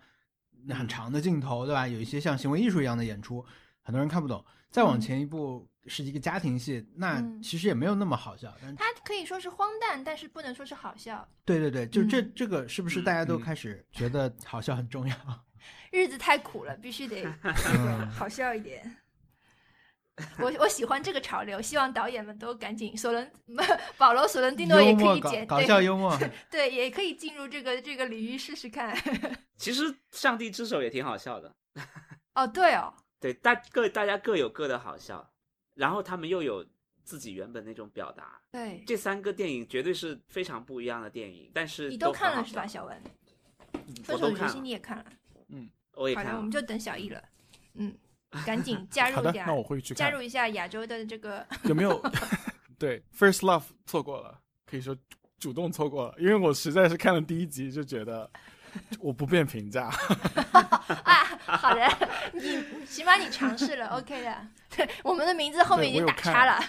[0.69, 1.88] 很长的镜头，对吧？
[1.88, 3.45] 有一些像行为艺术一样的演出，
[3.83, 4.43] 很多人看不懂。
[4.69, 8.53] 再往嗯前一步是一个家庭戏，那嗯其实也没有那么好笑。
[8.61, 11.27] 但它可以说是荒诞，但是不能说是好笑。
[11.43, 15.15] 对对对，就这嗯这个是不是大家都开始觉得好笑很重要？
[15.91, 18.97] 日子太苦了，必须得这个好笑一点。
[20.39, 23.29] 我我喜欢这个潮流，希望导演们都赶紧，索伦
[23.97, 26.17] 保罗索伦蒂诺也可以剪，搞搞笑幽默，
[26.49, 28.95] 对，也可以进入这个这个领域试试看。
[29.57, 31.53] 其实《上帝之手》也挺好笑的，
[32.33, 35.29] 哦，对哦，对，大各大家各有各的好笑，
[35.76, 36.65] 然后他们又有
[37.03, 38.41] 自己原本那种表达。
[38.51, 42.65] 对，这三个电影绝对是非常不一样的电影，但是你都都看了是吧？
[42.65, 43.01] 小文？
[44.07, 45.05] 我分手的决心你也看了，
[45.49, 46.49] 嗯，我也看了我们。
[46.49, 47.21] 就等小易了。
[47.73, 47.93] 嗯，
[48.45, 49.97] 赶紧加，入一点那，我会去看。
[49.97, 51.45] 加入一下亚洲的这个。
[51.65, 52.01] 有没有？
[52.80, 54.95] 对，First Love 错过了，可以说
[55.38, 58.30] 主动错过了，因为我实在是看了第一集就觉得
[58.99, 59.86] 我不便评价。
[61.03, 61.88] 啊， 好的，
[62.34, 64.47] 你你起码你尝试了， OK 的。
[64.76, 66.59] 对，我们的名字后面已经打叉了，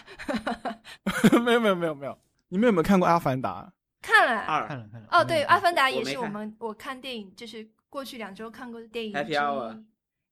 [1.41, 4.41] 没有没有没有没有，你们有没有看过《阿凡达看了。
[4.43, 5.09] 二看了看了。
[5.11, 9.85] 哦，对，《阿凡达》也是我们我看电影，就是过去两周看过的电影 Happy 之一 Hour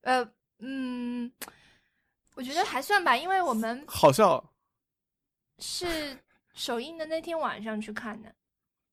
[0.02, 0.28] 呃，
[0.60, 1.32] 嗯，
[2.34, 3.80] 我觉得还算吧，因为我们》？
[3.90, 4.52] 好笑，
[5.58, 6.16] 是
[6.54, 8.32] 首映的那天晚上去看的，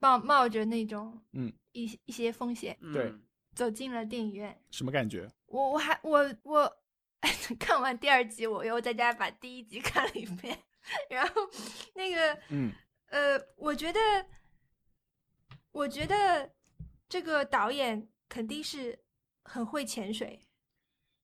[0.02, 3.22] 冒冒着那种嗯一一些风险对嗯
[3.56, 4.60] 走进了电影院。
[4.72, 5.30] 什么感觉？
[5.46, 6.78] 我我还我我
[7.60, 10.58] 看完第二集，我又在家把第一集看了一遍，
[11.10, 11.34] 然后
[11.94, 12.72] 那个嗯
[13.08, 14.00] 呃，我觉得
[15.72, 16.52] 我觉得
[17.08, 18.98] 这个导演肯定是
[19.44, 20.40] 很会潜水，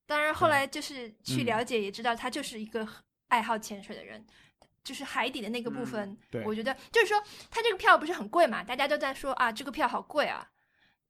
[0.06, 4.24] 当然后来就是去嗯了解也知道他就是一个很爱好潜水的人。
[4.88, 10.48] 就是海底的那个部分，对我觉得就是说，他这个票不是很贵嘛，大家都在说啊，这个票好贵啊，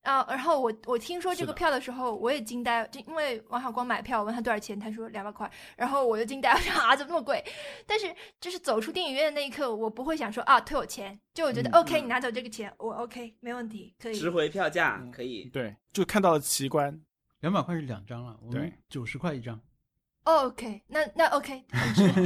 [0.03, 7.45] 啊，然后我我听说这个票的时候，我也惊呆了，就因为王小光买票，我问他多少钱，他说两百块，然后我就惊呆了，我说啊，怎么那么贵？
[7.87, 14.15] 但是就是走出电影院的那一刻，我不会想说啊，退我钱，就我觉得、嗯 OK，嗯你拿走这个钱，我 OK，没问题，可以。
[14.15, 15.45] 值回票价嗯可以。
[15.53, 17.01] 对，就看到了奇观。
[17.41, 19.61] 两百块是两张了，我们对九十块一张。
[20.29, 21.65] 哦 OK，那那 OK，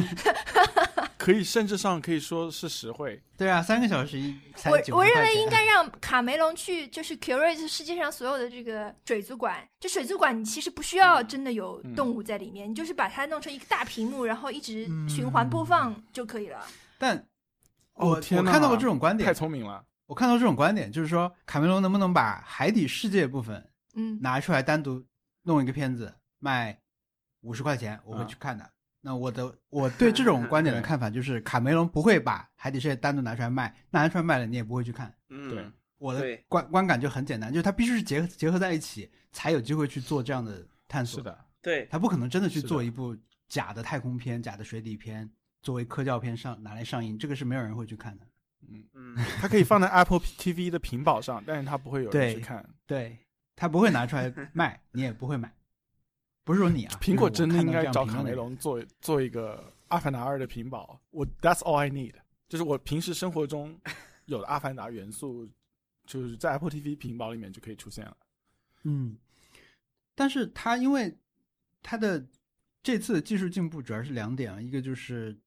[1.16, 3.22] 可以，甚至上可以说是实惠。
[3.36, 9.57] 对啊，三个小时一才我我认为应该让卡梅隆去，就是 curate 世界上所有的这个水族馆。
[9.78, 16.59] 就水族馆，你其实不需要真的有嗯动物在里面，你就是把它弄成一个大屏幕，然后一直嗯循环播放就可以了。
[16.98, 17.16] 但
[17.94, 19.84] 哦我天我看到过这种观点太，聪明了。
[20.07, 25.05] 我看到这种观点，就是说卡梅隆能不能把海底世界部分嗯，拿出来单独
[25.44, 26.76] 弄一个片子卖
[27.43, 28.68] 五十块钱，我会啊去看的。
[29.01, 35.12] 那我的我对这种观点的看法就是，卡梅隆不会把海底世界单独拿出来卖，拿出来卖了你也不会去看。
[35.28, 41.18] 嗯，对我的观观感就很简单，就是它必须是结合结合在一起，才有机会去做这样的探索。
[41.18, 43.16] 是，的，对，他不可能真的去做一部
[43.49, 45.28] 假的太空片、假的水底片
[45.62, 48.26] 作为科教片上拿来上映，这个是没有人会去看的。
[48.68, 52.64] 嗯，嗯， 它可以放在 Apple TV 的屏保上，但是它不会有人去看。
[52.86, 53.18] 对
[53.57, 55.53] 他不会拿出来卖，你也不会买。
[56.45, 59.57] 不是说你啊，苹果真的应该找卡梅隆做做一个
[59.88, 61.01] 《阿凡达二》的屏保。
[61.11, 62.14] 我 That's all I need，
[62.49, 63.78] 就是我平时生活中
[64.26, 65.49] 有的阿凡达元素，
[66.07, 68.16] 就是在 Apple TV 屏保里面就可以出现了。
[68.82, 69.16] 嗯，
[70.14, 71.16] 但是它因为
[71.82, 72.24] 它的
[72.82, 75.38] 这次的技术进步主要是两点啊，一个就是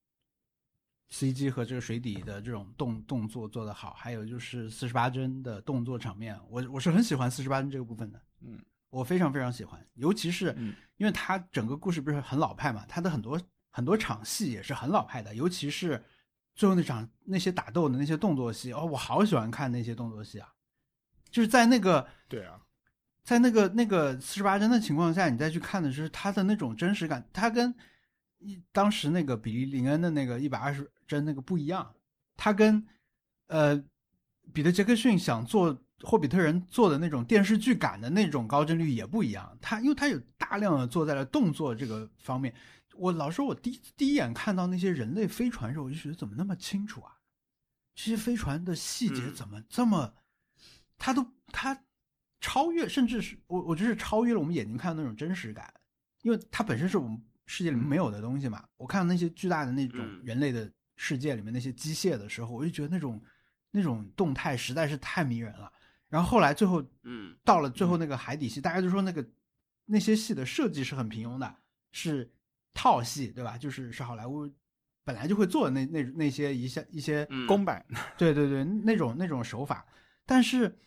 [1.11, 8.57] CG 和这个水底的这种动动作做得好，还有就是四十八帧的动作场面，我我是很喜欢四十八帧这个部分的，嗯，
[8.89, 13.39] 我非常非常喜欢，尤其是嗯因为他整个故事不是很老派嘛，他的很多
[13.69, 16.03] 很多场戏也是很老派的，尤其是
[16.55, 20.47] 最后那场那些打斗的那些动作戏，哦，我好喜欢看那些动作戏啊，
[21.29, 22.59] 就是在那个对啊，
[23.23, 27.75] 在那个那个四十八帧的情况下，你再去看的是他的那种真实感，他跟
[28.39, 31.93] 一当时那个比利林恩的那个一百二十帧那个不一样，
[32.37, 32.85] 他跟
[33.47, 33.83] 呃
[34.53, 39.57] 彼得杰克逊想做霍比特人做的那种电视剧感的那种高帧率也不一样。
[39.61, 42.53] 它因为它有大量的做在了动作这个方面，
[42.95, 47.13] 我老说我第第一眼看到那些人类飞船的时候，我就觉得怎么那么清楚啊？
[47.95, 50.13] 这些飞船的细节嗯怎么这么，
[50.97, 51.81] 它都它
[52.41, 55.73] 超越，甚至是我我觉得超越了我们眼睛看到那种真实感，
[56.23, 58.63] 因为它本身是我们世界里面没有的东西嘛。
[58.75, 63.23] 我看到那些巨大的那种嗯人类的世界里面那些机械的时候，我就觉得那种
[63.71, 65.71] 那种动态实在是太迷人了。
[66.09, 69.25] 然后后来最后嗯到了最后那个海底戏，大家就说那个
[69.85, 71.55] 那些戏的设计是很平庸的，
[71.91, 72.31] 是
[72.73, 73.57] 套戏，对吧？
[73.57, 74.49] 就是是好莱坞
[75.03, 77.85] 本来就会做的那那那些一些一些嗯，公版，
[78.17, 79.85] 对对对，那种那种手法，
[80.25, 80.77] 但是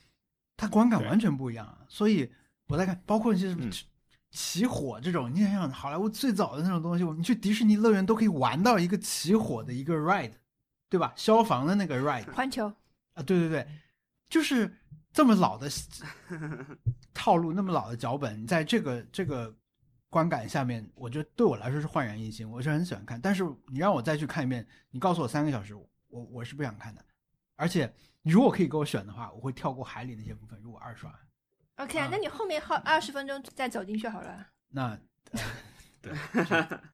[0.57, 1.79] 它观感完全不一样啊。
[1.89, 2.33] 所以
[2.67, 3.73] 我在看，包括一些什么嗯。
[4.31, 10.35] 起火这种，你想想好莱坞最早的那种东西，你去迪士尼乐园都可以玩到一个起火的一个 ride，
[10.91, 11.15] 对吧？
[11.17, 12.67] 消防的那个 ride 环球，
[13.15, 13.67] 啊，对对对，
[14.29, 14.71] 就是
[15.19, 15.69] 这么老的
[17.13, 19.53] 套路，那么老的脚本，在这个这个
[20.09, 23.21] 观感下面，我觉得对我来说是焕然一新，我是很喜欢看。
[23.21, 27.05] 但是你让我再去看一遍，你告诉我三个小时，我我是不想看的。
[27.57, 27.93] 而且
[28.23, 31.13] 你如果可以给我选的话，我会跳过海里那些部分，如果二刷。
[31.79, 34.47] OK 啊那你后面耗二十分钟再走进去好了。
[34.69, 34.97] 那，
[35.35, 35.41] 呃、
[36.01, 36.15] 对，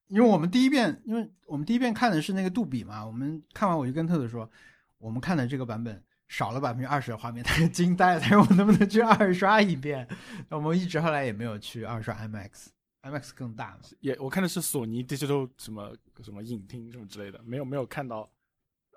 [0.08, 4.50] 因为我们第一遍，因为我们第一遍看的是那个杜比嘛，我们看完我就跟特特说，
[4.96, 6.02] 我们看的这个版本
[6.36, 10.04] 少了百分之二十的画面，他就惊呆了，他说我能不能去二刷一遍？
[10.48, 13.78] 我们一直后来也没有去二刷 IMAX，IMAX 更大嘛。
[14.00, 18.28] 也我看的是索尼 Digital 什么什么影厅什么之类的，没有没有看到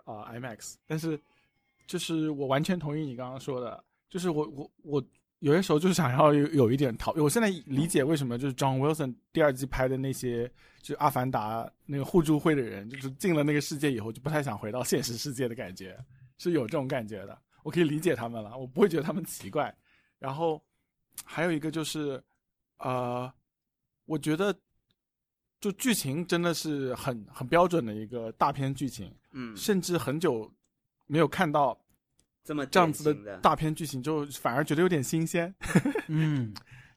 [0.03, 1.19] 啊、IMAX，但是
[1.85, 5.03] 就是我完全同意你刚刚说的，就是我我我
[5.37, 10.47] 有些时候就是想要有有一点逃，我现在理解为什么就是 John Wilson 第二季拍的那些
[10.81, 15.95] 就是《阿凡达》那个互助会的人，就是进了那个世界以后就不太想回到现实世界的感觉，
[16.37, 17.37] 是有这种感觉的。
[17.63, 19.75] 我可以理解他们了，我不会觉得他们奇怪。
[20.19, 20.63] 然后
[21.25, 22.23] 还有一个就是，
[22.77, 23.31] 呃，
[24.05, 24.55] 我觉得
[25.59, 30.51] 就剧情真的是很很标准的一个大片剧情，嗯，甚至很久
[31.07, 31.77] 没有看到
[32.43, 35.53] 这么这样子的大片剧情，就反而觉得有点新鲜。
[36.07, 36.53] 嗯，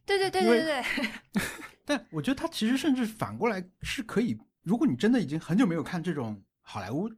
[0.06, 1.10] 对对对对对对，
[1.84, 7.10] 但我觉得他其实甚至反过来是可以，如果你真的已经很久没有看这种好莱坞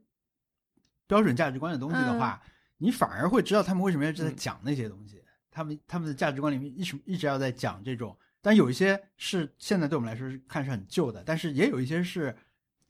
[1.07, 2.41] 标准价值观的东西的话，
[2.77, 5.21] 你反而会知道他们为什么要一直在嗯讲那些东西。
[5.51, 12.35] 他们他们的价值观里面一直一直要在讲这种，但有一些是现在对我们来说是看是很旧的，但是也有一些是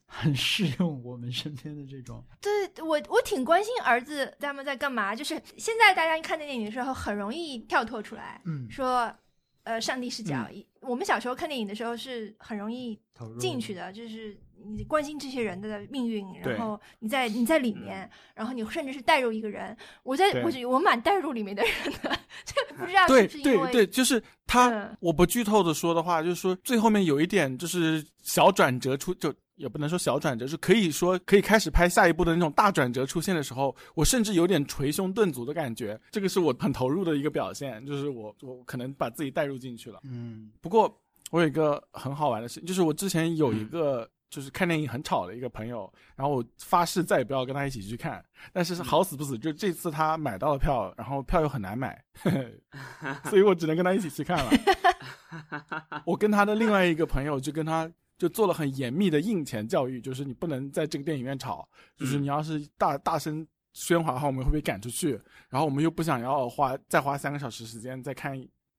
[0.05, 2.23] 很适用我们身边的这种。
[2.39, 2.51] 对
[2.81, 5.13] 我我挺关心儿子他们在干嘛。
[5.13, 9.13] 就是现在大家看电影的时候，很容易跳脱出来，嗯，说
[9.63, 10.47] 呃上帝视角。
[10.81, 12.99] 我们小时候看电影的时候是很容易
[13.39, 19.75] 进去的，就是你关心这些人的命运，然后你在你在里面，然后你甚至是带入一个人。
[20.03, 29.33] 我在我觉得我蛮带入里面的人的， 这不知道是对不是因为对对，就是他，嗯我不剧透的说的话，就是说最后面有一点就是小转折出，就
[29.63, 39.99] 也不能说小转折，是可以说可以开始拍下一部的那种大转折出现的时候，我甚至有点捶胸顿足的感觉，这个是我很投入的一个表现，就是我我可能把自己带入进去了。
[40.03, 41.01] 嗯不过
[41.31, 52.03] 我有一个很好玩的事情，就是我之前有嗯一个就是看电影很吵的一个朋友，然后我发誓再也不要跟他一起去看，但是是好死不死，就这次他买到了票，然后票又很难买，
[53.29, 54.51] 所以我只能跟他一起去看了。
[56.05, 57.91] 我跟他的另外一个朋友就跟他
[58.23, 61.67] 就做了很严密的印前教育，就是你不能在这个电影院吵，
[61.97, 63.45] 就是你要是大大声
[63.75, 65.19] 喧哗的话，我们会被赶出去。
[65.49, 68.33] 然后我们又不想要花再花三个小时时间再看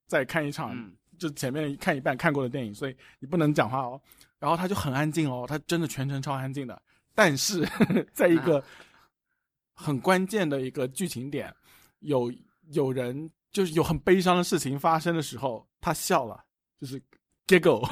[0.06, 4.00] 再看一场嗯就前面看一半看过的电影，所以你不能讲话哦。
[4.38, 6.80] 然后他就很安静哦，他真的全程超安静的。
[7.14, 7.68] 但是
[8.14, 8.64] 在一个
[9.74, 11.54] 很关键的一个剧情点，
[11.98, 12.32] 有
[12.70, 16.42] 有人就是有很悲伤的事情发生的时候，他笑了，
[16.80, 16.98] 就是
[17.46, 17.88] giggle，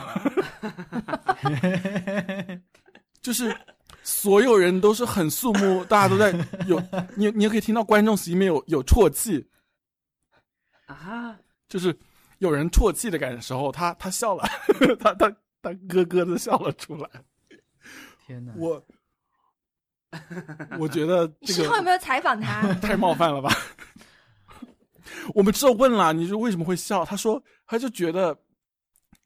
[3.20, 3.55] 就是
[4.03, 6.32] 所有人都是很肃穆， 大家都在
[6.66, 6.82] 有
[7.16, 9.46] 你你也可以听到观众席里面有有啜泣，
[10.86, 11.36] 啊，
[11.68, 11.96] 就是
[12.38, 14.44] 有人啜泣的感觉时候，他他笑了，
[14.98, 15.30] 他他
[15.62, 17.09] 他咯咯的笑了出来。
[18.26, 18.53] 天哪！
[18.57, 18.84] 我
[20.78, 22.62] 我觉得你这个事后有没有采访他？
[22.80, 23.50] 太冒犯了吧？
[25.34, 27.05] 我们之后问了，你说为什么会笑？
[27.05, 28.36] 他说他就觉得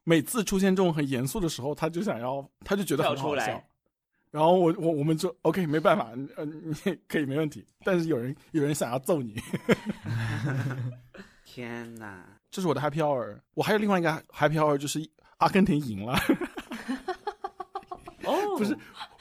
[0.09, 3.67] 每次出现这种很严肃的时候，他就想要，他就觉得很好笑来。
[4.31, 6.73] 然后我我我们就 OK 没办法，呃你
[7.09, 7.67] 可以没问题。
[7.83, 9.35] 但是有人有人想要揍你，
[11.45, 12.25] 天哪！
[12.53, 13.41] 这是我的 Happy Hour。
[13.55, 15.05] 我还有另外一个 Happy Hour，就是
[15.39, 16.17] 阿根廷赢了。
[18.23, 18.77] 哦，不是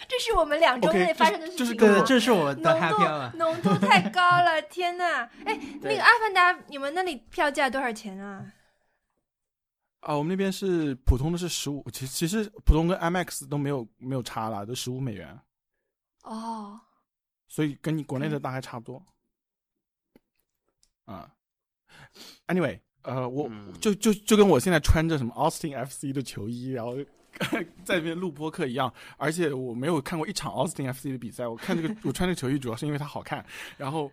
[0.08, 3.38] 这是我们两周内发生的事情这是我的浓 happy hour 度。
[3.38, 5.28] 浓度太高了，天呐！
[5.46, 8.44] 哎，那个《阿凡达》，你们那里票价多少钱啊？
[10.06, 15.40] 啊，我们那边是普通的是十五，其其实普通跟 IMAX 都没有没有差啦，都十五美元，
[16.22, 16.80] 哦，
[17.48, 19.04] 所以跟你国内的大概差不多。
[21.06, 21.28] 啊
[22.46, 26.96] ，anyway，呃，我、嗯就就就跟我现在穿着什么 Austin FC 的球衣，然后
[27.84, 33.44] 在那边录播客一样，而且我没有看过一场 Austin FC 的比赛，我看这个我穿这个球衣主要是因为它好看，
[33.76, 34.12] 然后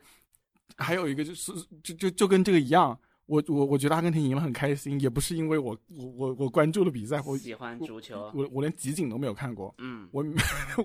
[0.79, 2.99] 还有一个就是就就就跟这个一样。
[3.33, 10.23] 我我我觉得阿根廷赢了很开心，也不是因为我我我我关注了比赛，我喜欢足球，我我连集锦都没有看过，嗯我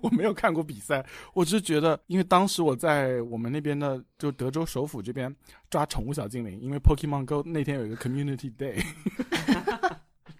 [0.01, 5.35] 我没有看过比赛，我只是觉得，因为当时我在我们那边的就德州首府这边
[5.69, 8.81] 抓宠物小精灵，因为 Pokemon Go 那天有一个 Community Day，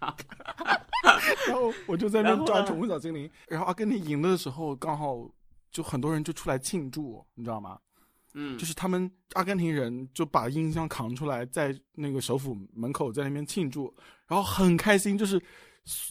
[1.46, 5.30] 然后我就在那边抓宠物小精灵，然后阿根廷赢了的时候，刚好
[5.70, 7.78] 就很多人就出来庆祝，你知道吗？
[8.40, 13.92] 嗯，就是他们阿根廷人就把音箱扛出来，在那个首府门口在那边庆祝，
[14.28, 15.42] 然后很开心，就是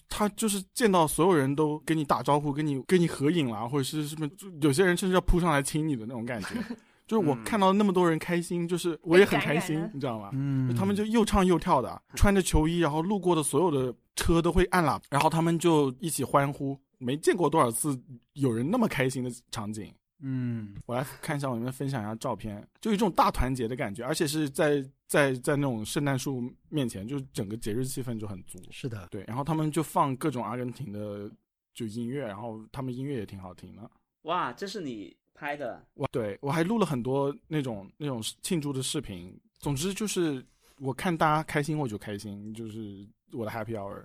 [0.09, 6.49] 他就是见到所有人都跟你打招呼，跟你跟你合影啦，或者是什么，就有些人甚至要扑上来亲你的那种感觉。
[7.07, 10.30] 就是我嗯看到那么多人开心，就是我也很开心你知道吗？
[10.34, 16.78] 嗯，他们就又唱又跳的， 穿着球衣，然后路过的所有的车都会按喇叭，然后他们就一起欢呼。
[16.97, 17.97] 没见过多少次
[18.34, 19.93] 有人那么开心的场景。
[20.20, 28.59] 嗯我来看一下，我们分享一下照片，就有一种大团结的感觉，而且是在在在那种圣诞树面前，就整个节日气氛就很足。
[28.72, 31.32] 是的，对，然后他们就放各种阿根廷的
[31.74, 33.89] 就音乐，然后他们音乐也挺好听的。
[34.24, 39.39] 哇，这是你拍的，哇对我还录了很多那种那种庆祝的视频。
[39.59, 40.43] 总之就是
[40.80, 44.03] 我看大家开心我就开心，就是我的 happy hour。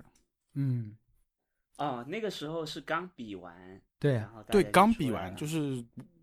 [0.54, 0.94] 嗯
[1.78, 5.82] 哦，那个时候是刚比完，对啊，对，刚比完就是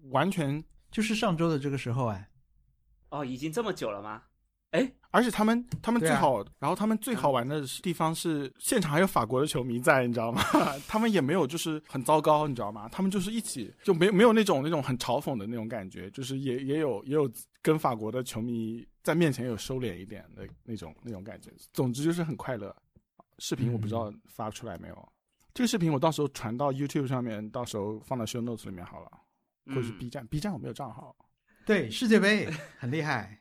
[0.10, 0.62] 完全，
[0.92, 2.30] 就是上周的这个时候哎，
[3.08, 4.24] 哦，已经这么久了吗？
[4.72, 10.44] 哎，而且他们他们最好，然后他们最好玩的地方是现场还有法国的球迷在，你知道吗？
[10.90, 12.90] 他们也没有就是很糟糕，你知道吗？
[12.90, 21.50] 他们就是一起就没有没有那种那种很嘲讽的那种感觉，就是也也有也有跟法国的球迷在面前有收敛一点的那种那种感觉。
[21.72, 22.76] 总之就是很快乐。
[23.40, 25.12] 视频我不知道发出来没有，
[25.54, 29.12] 这个视频我到时候传到 YouTube 上面，到时候放到 Show Notes 里面好了，
[29.68, 31.16] 或者是嗯 B 站、b 站我没有账号，
[31.66, 33.40] 对世界杯很厉害，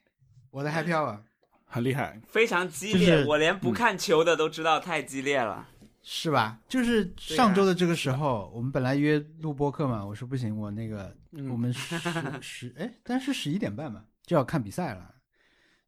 [0.51, 1.19] 我的 happy hour
[1.65, 2.21] 很厉害。
[2.27, 5.69] 非常激烈，就是我连不嗯看球的都知道太激烈了。
[6.03, 6.59] 是吧？
[6.69, 11.99] 就是上周的这个时候，我们本来约录播课嘛，我说不行，我那个嗯我们 十
[12.41, 15.15] 十哎，但是十一点半嘛就要看比赛了。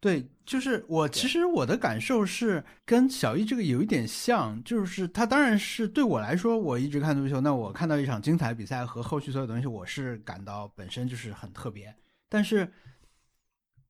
[0.01, 11.95] 对，就是我其实我的感受是跟小易这个有一点像，就是他当然是对我来说，我一直看足球，那我看到一场精彩比赛和后续所有东西，我是感到本身就是很特别。
[12.31, 12.67] 但是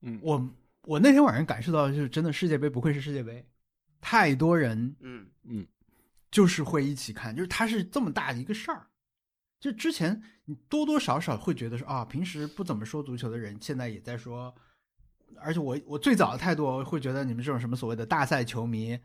[0.00, 0.50] 嗯，我
[0.82, 3.46] 我那天晚上感受到，就是真的世界杯不愧是世界杯，
[4.00, 5.64] 太多人嗯嗯
[6.28, 8.88] 就是会一起看，就是它是这么大的一个事儿。
[9.61, 14.52] 就之前你多多少少会觉得说啊，平时不怎么说足球的人，现在也在说。
[15.39, 18.99] 而且我我最早的态度我会觉得你们这种什么所谓的大赛球迷，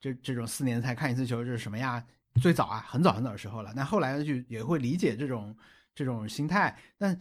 [0.00, 2.04] 这这种四年才看一次球，这是什么呀？
[2.40, 3.72] 最早啊，很早很早的时候了。
[3.76, 5.54] 那后来就也会理解这种
[5.94, 7.18] 这种心态，但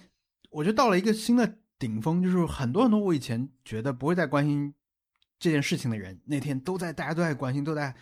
[0.49, 4.73] 我觉得到了一个新的顶峰，就是很多很多我以前觉得不会再关心
[5.37, 7.93] 这件事情的人，那天都在大家都在关心，都在，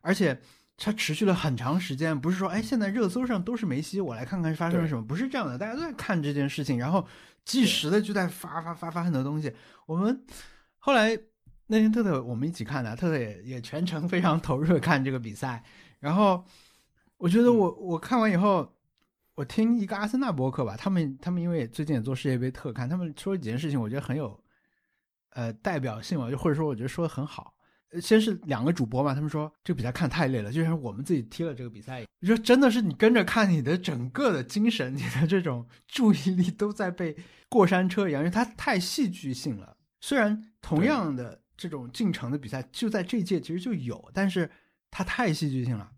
[0.00, 0.40] 而且
[0.78, 7.06] 它持续了很长时间，不是说哎现在热搜上都是梅西，我来看看发生了什么，不是这样的，大家都在看这件事情，然后
[7.44, 9.54] 即时的就在发发发发很多东西。
[9.86, 10.24] 我们
[10.78, 11.18] 后来
[11.66, 15.62] 那天特特我们一起看的，特特也也全程非常投入的看这个比赛，
[16.00, 16.44] 然后
[17.16, 18.72] 我觉得我、我看完以后。
[19.36, 24.40] 我听一个阿森纳博客吧，他们他们因为最近也做世界杯特刊，他们说了几件事情，我觉得很有
[25.30, 27.53] 呃代表性嘛，就或者说我觉得说的很好。
[27.94, 37.16] 呃先是两个主播嘛，他们说这个比赛看太累了，就像我们自己踢了这个比赛一样，你说真的是你跟着看，你的整个的精神、你的这种注意力都在被
[37.48, 39.76] 过山车一样，因为它太戏剧性了。
[40.00, 44.50] 虽然同样的这种进程的比赛就在这一届其实就有，但是
[44.90, 45.90] 它太戏剧性了，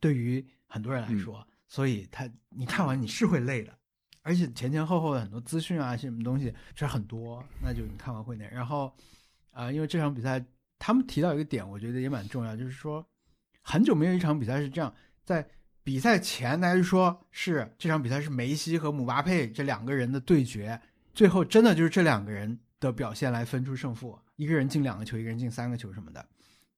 [0.00, 3.76] 对于很多人来说，所以他你看完你是会累的。
[4.22, 8.46] 而且前前后后的很多资讯啊，什么东西这很多，那就你看完会那。
[8.48, 8.92] 然后，
[9.52, 10.44] 啊、因为这场比赛
[10.78, 13.04] 他们提到一个点，我觉得也蛮重要，就是说
[13.62, 15.46] 很久没有一场比赛是这样，在
[15.82, 20.80] 比赛前大家就说是这场比赛是梅西和姆巴佩这两个人的对决，
[21.12, 26.26] 最后真的就是这两个人的表现来分出胜负，一个人进两个球，一个人进三个球什么的，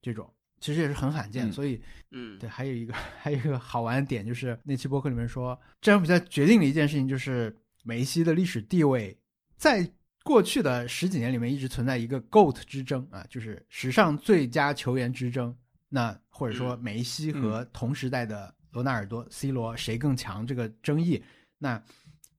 [0.01, 0.33] 这种。
[0.61, 1.53] 其实也是很罕见，嗯。
[1.53, 1.81] 所以
[2.11, 9.19] 嗯，对，还有一个还有一个好玩的点，就是那期播客里面说，这场比赛决定了一件事情，就是梅西的历史地位
[9.57, 9.91] 在
[10.23, 15.55] 过去的十几年里面一直存在一个 GOAT 之争啊，就是史上最佳球员之争。
[15.89, 21.21] 那或者说嗯梅西和同时代的罗纳尔多、C 罗谁更强这个争议，
[21.59, 21.83] 那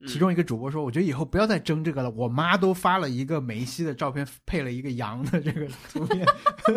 [0.08, 2.10] 其中一个主播说：“我觉得以后不要再争这个了。
[2.10, 6.26] 我妈都发了一个梅西的照片，配了一个羊的这个图片，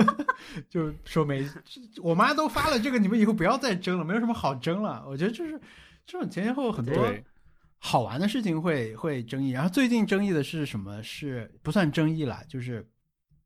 [0.68, 1.48] 就是说梅，
[2.02, 5.02] 我妈都发了这个，你们以后不要再争了，没有什么好争了。
[5.08, 5.58] 我觉得就是
[6.04, 7.24] 这种前前后后很多对，
[7.86, 9.50] 好玩的事情会会争议。
[9.50, 11.02] 然后最近争议的是什么？
[11.02, 12.82] 是不算争议了，就是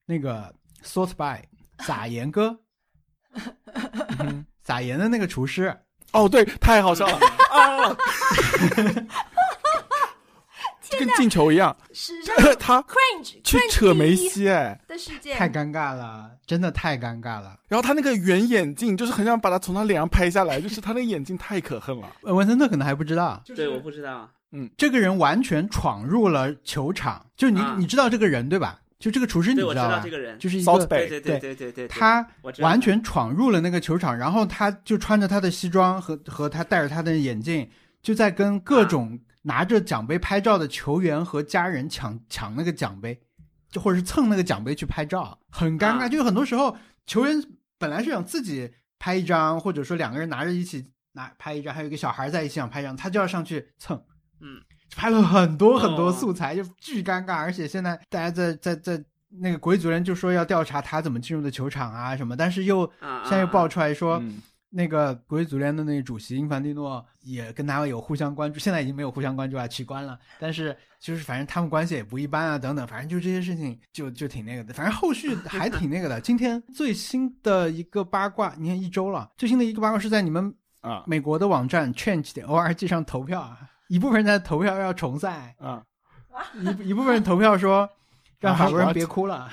[0.07, 1.45] 那个 Salt by
[1.81, 2.57] 撒盐哥，
[4.21, 5.77] 嗯撒盐的那个厨师，
[6.13, 7.19] 哦，对，太好笑了
[7.51, 7.97] 啊！
[10.97, 11.77] 跟进球一样，
[12.59, 17.59] 他 cringe 去扯梅西，哎，的事件，太尴尬了，真的太尴尬了。
[17.69, 22.09] 然后他那个圆眼镜，就是很想把他从他脸上拍下来， 就是他那个眼镜太可恨了。
[22.23, 24.29] 呃文森特可能还不知道，对，我不知道。
[24.53, 28.81] 嗯这个人完全闯入了球场，就你、啊你知道这个人对吧？
[28.99, 29.99] 就这个厨师你对，我知道吧？
[29.99, 30.37] 道这个人。
[30.41, 32.27] 就是一 Salt 个对对对对对对，他
[32.61, 37.69] 完全闯入了那个球场，然后他就穿着他的西装和和他戴着他的眼镜，
[38.03, 39.17] 就在跟各种
[39.49, 43.19] 拿着奖杯拍照的球员和家人抢抢那个奖杯，
[43.71, 46.01] 就或者是蹭那个奖杯去拍照，很尴尬。
[46.01, 46.77] 啊就很多时候
[47.07, 47.43] 球员
[47.79, 53.99] 本来是想自己拍一张，或者说两个人拿着一起拿拍一张，还有一个小孩在一起想拍一张，他就要上去蹭。
[54.41, 54.61] 嗯，
[54.95, 57.35] 拍了很多很多哦素材，就巨尴尬。
[57.37, 59.03] 而且现在大家在在在
[59.41, 70.19] 那个国际足联就说要调查他怎么进入的球场啊什么，但是又啊，现在又爆啊出来说，嗯那个国际足联的那个主席英凡蒂诺也跟他有互相关注，现在已经没有互相关注啊，取关了。
[70.39, 74.75] 但是就是反正他们关系也不一般啊，等等，反正就这些事情就就挺那个的。
[74.75, 76.21] 反正后续还挺那个的。
[76.21, 83.59] 今天最新的一个八卦，你看一周了，最新的一个八卦是在你们啊美国的网站 change 点 org 上投票啊，
[83.89, 85.83] 一部分人在投票要重赛，啊，
[86.61, 87.89] 一一部分人投票说
[88.39, 89.51] 让法国人别哭了，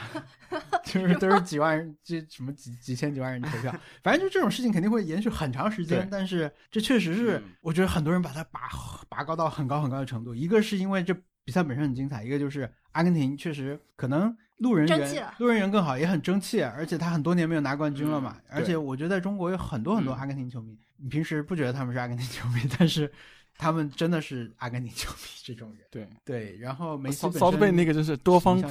[0.86, 6.08] 就是都是几万人，这什么几几千几万人投票，反正就这种事情肯定会延续很长时间。
[6.12, 8.62] 但是这确实是嗯，我觉得很多人把它拔
[9.10, 10.34] 拔高到很高很高的程度。
[10.36, 18.38] 一个是因为这比赛本身很精彩，一个就是阿根廷确实可能路人缘路人缘更好，也很争气，而且他很多年没有拿冠军了嘛。
[18.50, 23.12] 而且我觉得在中国有很多很多嗯阿根廷球迷，你平时不觉得他们是阿根廷球迷， 但是
[23.58, 25.80] 他们真的是阿根廷球迷这种人。
[25.90, 28.62] 对，对，然后梅西骚那个就是多方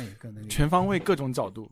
[0.49, 1.70] 全方位各种角度。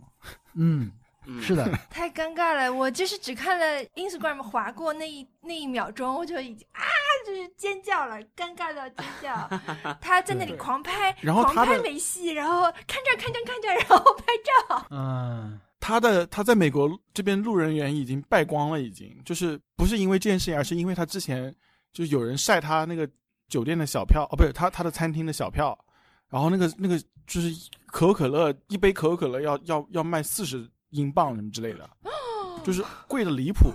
[0.55, 0.91] 嗯，
[1.27, 6.83] 嗯是的， 太尴尬了，我就是只看了 Instagram 划过那一那一秒钟，我就已经啊，
[7.27, 9.61] 就是尖叫了，尴尬到尖叫。
[10.01, 14.25] 他在那里狂拍，然后狂拍梅西，然后看这儿看这儿看这儿，然后拍
[14.69, 14.87] 照。
[14.91, 21.55] 嗯，他的他在美国这边路人缘已经败光了，已经就是不是因为这件事情，而是因为他之前
[21.93, 23.09] 就有人晒他那个
[23.49, 25.79] 酒店的小票，哦，不是他他的餐厅的小票，
[26.29, 31.89] 然后那个那个就是可口可乐一杯可口可乐要要要卖四十英镑什么之类的，
[32.65, 33.71] 就是贵的离谱，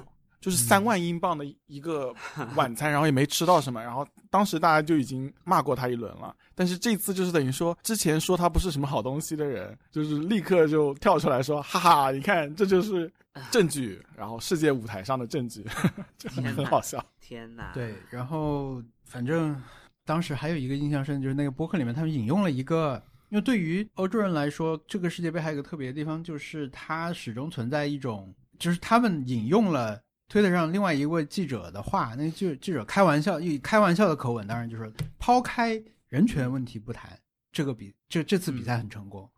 [0.47, 2.15] 就是三万英镑的一个
[2.55, 13.11] 晚餐，然后也没吃到什么，然后当时大家就已经骂过他一轮了，但是这次就是等于说之前说他不是什么好东西的人，就是立刻就跳出来说，哈哈，你看这就是
[13.51, 15.65] 证据，然后世界舞台上的证据，
[16.17, 17.05] 就很好笑。
[17.19, 19.61] 天哪，对，然后反正
[20.05, 37.17] 当时还有一个印象深，就是那个播客里面他们引用了一个，因为对于欧洲人来说，这个世界杯还有一个特别的地方，就是它始终存在一种，就是他们引用了推特上另外一位记者的话，那记记者开玩笑，以开玩笑的口吻，当然就是抛开人权问题不谈，
[37.51, 39.30] 这个比这这次比赛很成功，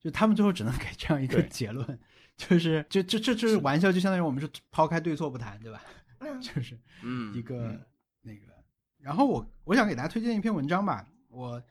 [0.00, 1.98] 就他们最后只能给这样一个结论。
[2.36, 5.82] 就是，就这这这是玩笑，就相当于我们是抛开对错不谈，对吧？
[6.18, 7.80] 嗯， 就是嗯，一个嗯
[8.20, 8.40] 那个。
[8.98, 11.62] 然后我我想给大家推荐一篇文章吧，我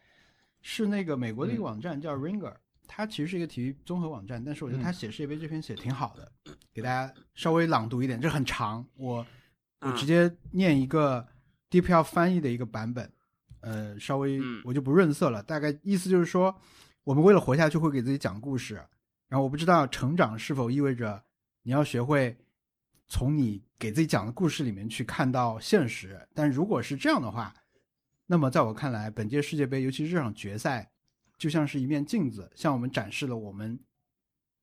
[0.61, 2.55] 是那个美国的一个嗯网站叫 Ringer，、
[2.87, 4.93] 它其实是一个体育综合网站，但是我觉得它嗯。
[4.93, 6.31] 写世界杯这篇写挺好的，
[6.73, 9.25] 给大家稍微朗读一点，这很长，我我
[9.79, 9.95] 嗯。
[9.95, 11.27] 直接念一个
[11.69, 13.11] DPL 翻译的一个版本，
[13.61, 14.61] 呃，稍微嗯。
[14.63, 16.55] 我就不润色了，大概意思就是说，
[17.03, 18.75] 我们为了活下去会给自己讲故事，
[19.27, 21.23] 然后我不知道成长是否意味着
[21.63, 22.37] 你要学会
[23.07, 27.53] 从你给自己讲的故事里面去看到现实，但如果是这样的话，
[28.25, 30.91] 那么在我看来，本届世界杯，尤其是这场决赛，
[31.37, 33.79] 就像是一面镜子，向我们展示了我们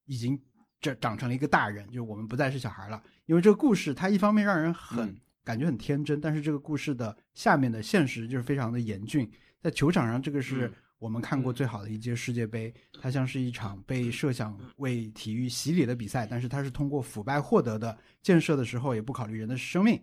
[0.06, 0.40] 已经
[0.80, 3.02] 这长成了一个大人，就是我们不再是小孩了。
[3.26, 9.28] 因为这个故事，它一方面让人很、嗯感觉很天真，但是这个故事的下面的现实就是非常的严峻。
[9.60, 17.98] 在球场上，这个是嗯我们看过嗯最好的一届世界杯，它像是一场被设想为体育洗礼的比赛，但是它是通过腐败获得的。
[18.22, 20.00] 建设的时候也不考虑人的生命，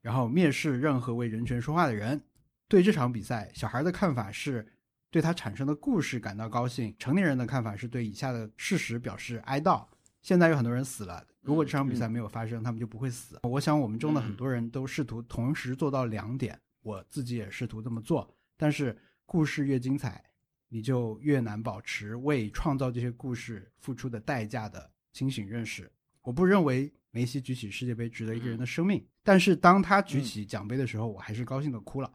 [0.00, 2.20] 然后蔑视任何为人权说话的人。
[2.66, 4.66] 对这场比赛，小孩的看法是
[5.12, 9.84] 对他产生的故事感到高兴，成年人的看法是对以下的事实表示哀悼。
[10.22, 13.38] 现在有很多人死了，如果这场比赛没有发生，他们就不会死。
[13.42, 18.34] 我想我们中的很多人都试图同时做到两点，我自己也试图这么做。
[18.56, 18.96] 但是
[19.26, 20.24] 故事越精彩，
[20.70, 25.92] 你就越难保持为创造这些故事付出的代价的清醒认识。
[26.22, 32.10] 我不认为梅西举起世界杯值得一个人的生命，但是当他举起奖杯的时候，我还是高兴的哭了。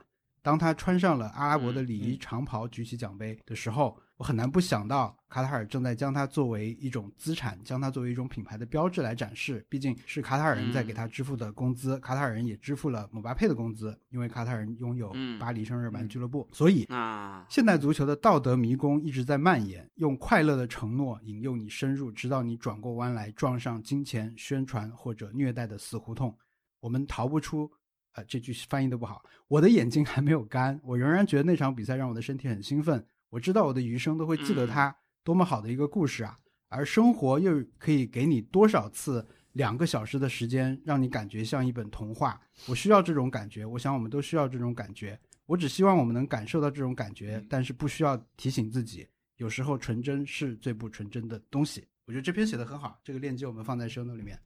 [0.48, 9.66] 当他穿上了阿拉伯的礼仪长袍举起奖杯的时候，我很难不想到卡塔尔正在将它作为一种资产，将它作为一种品牌的标志来展示。
[9.68, 26.34] 毕竟是卡塔尔人在给他支付的工资，卡塔尔人也支付了姆巴佩的工资，因为卡塔尔人拥有嗯巴黎圣日耳曼俱乐部，所以啊，现代足球的道德迷宫一直在蔓延，用快乐的承诺引诱你深入，直到你转过弯来撞上金钱、宣传或者虐待的死胡同。
[26.80, 27.70] 我们逃不出。
[28.18, 29.24] 呃，这句翻译的不好。
[29.48, 33.06] 我的眼睛还没有干，我仍然觉得那场比赛让我的身体很兴奋。
[33.30, 36.40] 我知道我的余生都会记得它，多么好的一个故事啊！
[36.68, 42.42] 而生活又可以给你多少次两个小时的时间，让你感觉像一本童话？
[42.66, 45.20] 我需要这种感觉，我想我们都需要这种感觉。
[45.46, 51.86] 我只希望我们能感受到这种感觉，但是不需要提醒自己，有时候纯真是最不纯真的东西。
[52.06, 54.40] 我觉得这篇写的很好，这个链接我们放在 show note 里面。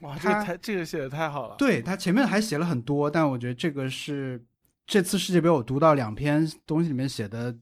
[0.00, 1.56] 哇，这他个太这个写的太好了。
[1.56, 4.44] 对他前面还写了很多，但我觉得这个是
[4.86, 7.56] 这次世界杯我读到两篇东西里面写的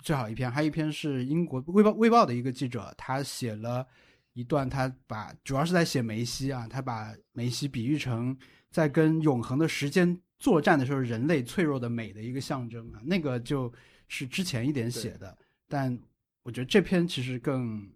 [0.00, 3.86] 最好一篇，还有一篇是英国卫报卫报的一个记者，他写了
[4.32, 8.36] 一段，他把主要是在写梅西啊，他把梅西比喻成
[8.70, 13.72] 在跟永恒的时间作战的时候，人类脆弱的美的一个象征啊，那个就
[14.08, 15.36] 是之前一点写的，
[15.68, 15.98] 但
[16.42, 17.90] 我觉得这篇其实更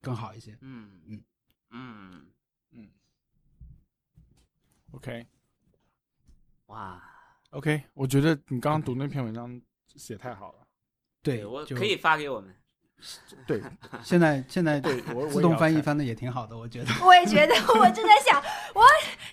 [0.00, 0.56] 更好一些。
[0.60, 1.22] 嗯嗯
[1.70, 2.26] 嗯，
[2.72, 2.88] 嗯
[4.92, 5.26] ，OK
[6.66, 7.02] 哇
[7.50, 9.60] ，OK，我觉得你刚刚读那篇文章
[9.94, 10.58] 写太好了。
[11.22, 12.54] 对，我可以发给我们。
[13.46, 13.60] 对，
[14.02, 16.90] 现在现在对我我自动翻译翻的也挺好的，我觉得。
[17.04, 18.40] 我也觉得，我正在想，
[18.74, 18.82] 我，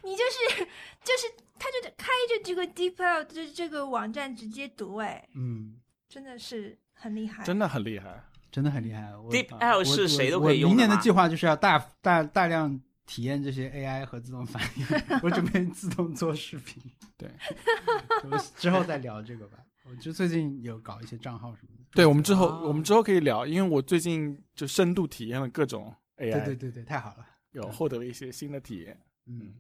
[0.04, 0.66] 你就是
[1.04, 5.76] 就是，他就开着这个 DeepL 这这个网站直接读，哎，嗯，
[6.08, 7.44] 真的是很厉害。
[7.44, 8.24] 真的很厉害。
[8.52, 9.16] 真的很厉害。
[9.16, 14.84] 我 Deep 啊 L 我是谁都可以用我明年的计划就是要大大大量体验这些 AI 和自动翻译，
[15.24, 16.80] 我准备自动做视频。
[17.18, 17.28] 对，
[18.24, 19.58] 我们之后再聊这个吧。
[19.84, 21.84] 我就最近有搞一些账号什么的。
[21.92, 27.26] 对，我们之后、哦我们之后可以聊，因为我最近就深度体验了各种 AI，对对对对，太好了。
[27.54, 29.02] 有获得了一些新的体验。
[29.26, 29.56] 嗯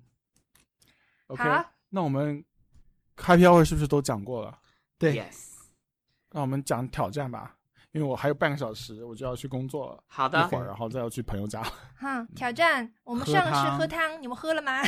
[1.25, 1.43] ，OK，
[1.89, 2.45] 那我们
[3.15, 4.59] 开票会是不是都讲过了？
[4.99, 5.55] 对 Yes，
[6.29, 7.57] 那我们讲挑战吧，
[7.91, 10.57] 因为我还有半个小时我就要去工作了，好的一会。
[10.57, 11.63] 儿然后再要去朋友家。
[11.95, 14.83] 哈， 挑战，我们喝上是喝汤，你们喝了吗？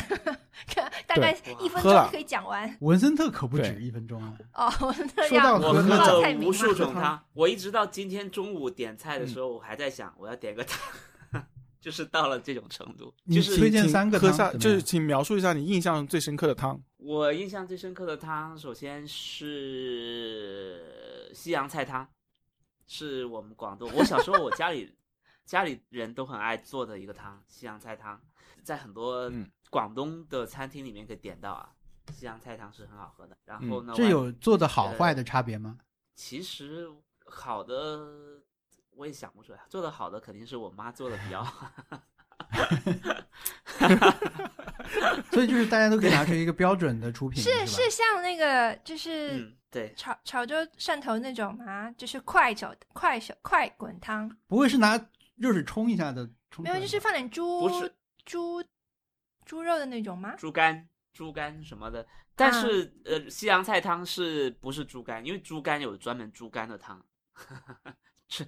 [1.06, 2.74] 大概一分钟可以讲完。
[2.80, 4.34] 文森特可不止一分钟啊。
[4.54, 4.70] 哦，
[5.16, 11.44] 那说到要我喝了无数种汤，我一直到今天中午点菜的时候，我还在想我要点个汤，
[11.80, 13.12] 就是到了这种程度。
[13.24, 16.80] 你就是推荐三个喝下，汤就是请描述一下你印象最深刻的汤。
[16.98, 20.80] 我印象最深刻的汤，首先是
[21.34, 22.08] 西洋菜汤，
[22.94, 23.90] 是我们广东。
[23.94, 24.94] 我小时候我家里
[25.46, 28.20] 家里人都很爱做的一个汤，西洋菜汤，
[28.62, 31.72] 在很多嗯广东的餐厅里面可以点到啊。
[32.12, 33.34] 西洋菜汤是很好喝的。
[33.46, 35.78] 然后呢，这有做的好呃坏的差别吗？
[36.14, 36.86] 其实
[37.24, 38.42] 好的
[38.90, 41.72] 我也想不出来，做的好的肯定是我妈做的比较好。
[45.30, 51.90] 所以就是大家都可以拿出一个标准的出品，是是是像那个就是嗯，对，潮潮州汕头那种吗？
[51.96, 54.98] 就是快手快手快滚汤，不会是拿
[55.36, 56.28] 热水冲一下的
[56.58, 58.62] 没有，就是放点猪不是猪
[59.44, 60.34] 猪肉的那种吗？
[60.36, 62.06] 猪肝、猪肝什么的。
[62.34, 65.24] 但是、呃，西洋菜汤是不是猪肝？
[65.24, 67.02] 因为猪肝有专门猪肝的汤。
[68.28, 68.46] 是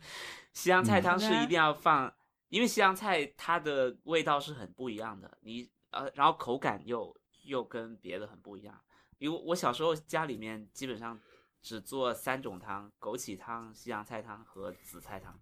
[0.52, 2.12] 西洋菜汤是一定要放，
[2.54, 8.80] 因为西洋菜它的味道是很不一样的，你呃，然后口感又又跟别的很不一样。
[9.18, 11.20] 因为我小时候家里面基本上
[11.60, 15.36] 只做三种汤：枸杞汤、西洋菜汤和紫菜汤，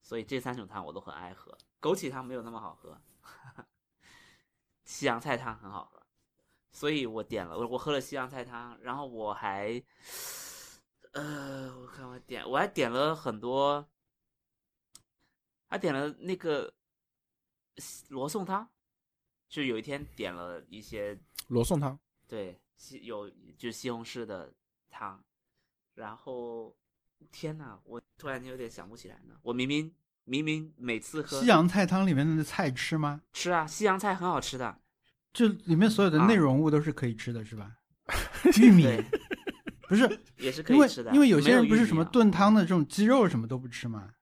[0.00, 1.58] 所以这三种汤我都很爱喝。
[1.80, 3.02] 枸杞汤没有那么好喝，
[4.84, 6.00] 西洋菜汤很好喝，
[6.70, 9.82] 所以我点了我我喝了西洋菜汤，然后我还，
[11.10, 13.88] 呃，我看我点我还点了很多，
[15.70, 16.72] 还点了那个
[18.08, 18.68] 罗宋汤，
[19.48, 21.16] 就有一天点了一些
[21.46, 24.52] 罗宋汤，对西有就是西红柿的
[24.90, 25.22] 汤，
[25.94, 26.76] 然后
[27.30, 29.94] 天呐，我突然间有点想不起来了，我明明
[30.24, 33.22] 明明每次喝西洋菜汤里面的菜吃吗？
[33.32, 34.76] 吃啊，西洋菜很好吃的，
[35.32, 37.76] 就里面所有的啊内容物都是可以吃的，是吧？
[38.60, 38.84] 玉米，
[39.88, 44.12] 不是也是可以吃的，因为有些人不是什么炖汤的这种鸡肉什么都不吃嘛。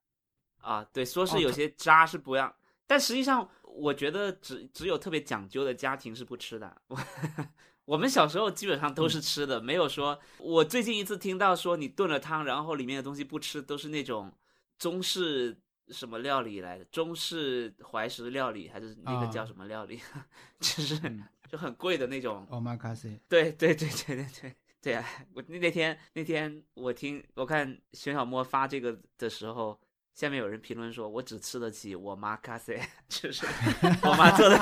[0.68, 2.54] 啊，对，说是有些渣是不让，
[2.86, 6.76] 但实际上我觉得只只有特别讲究的家庭是不吃的。
[6.88, 6.98] 我
[7.86, 9.10] 我们小时候基本上都嗯。
[9.10, 14.30] 是吃的，没有说我最近一次听到说你炖了汤，然后里面的东西不吃，都是那种
[14.78, 15.56] 中式
[15.88, 19.46] 什么料理来的，中式怀石料理还是那个叫啊。
[19.46, 19.98] 什么料理，
[20.60, 21.24] 就是嗯。
[21.50, 22.46] 就很贵的那种。
[22.50, 29.80] omakase，对对对对对对，对啊，我那那天那天我听我看熊小莫发这个的时候，
[30.18, 33.46] 下面有人评论说，我只吃得起我妈咖啡， 就是
[34.02, 34.58] 我妈做的。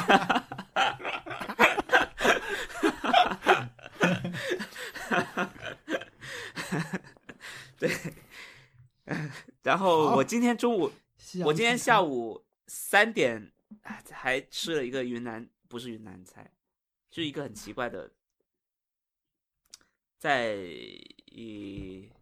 [7.79, 7.91] 对，
[9.63, 10.93] 然后好我今天中午，
[11.43, 13.51] 我今天棋下午三点
[13.81, 16.53] 哎还吃了一个云南，不是云南菜，
[17.11, 18.11] 就是一个很奇怪的，
[20.19, 20.55] 在
[21.25, 22.13] 一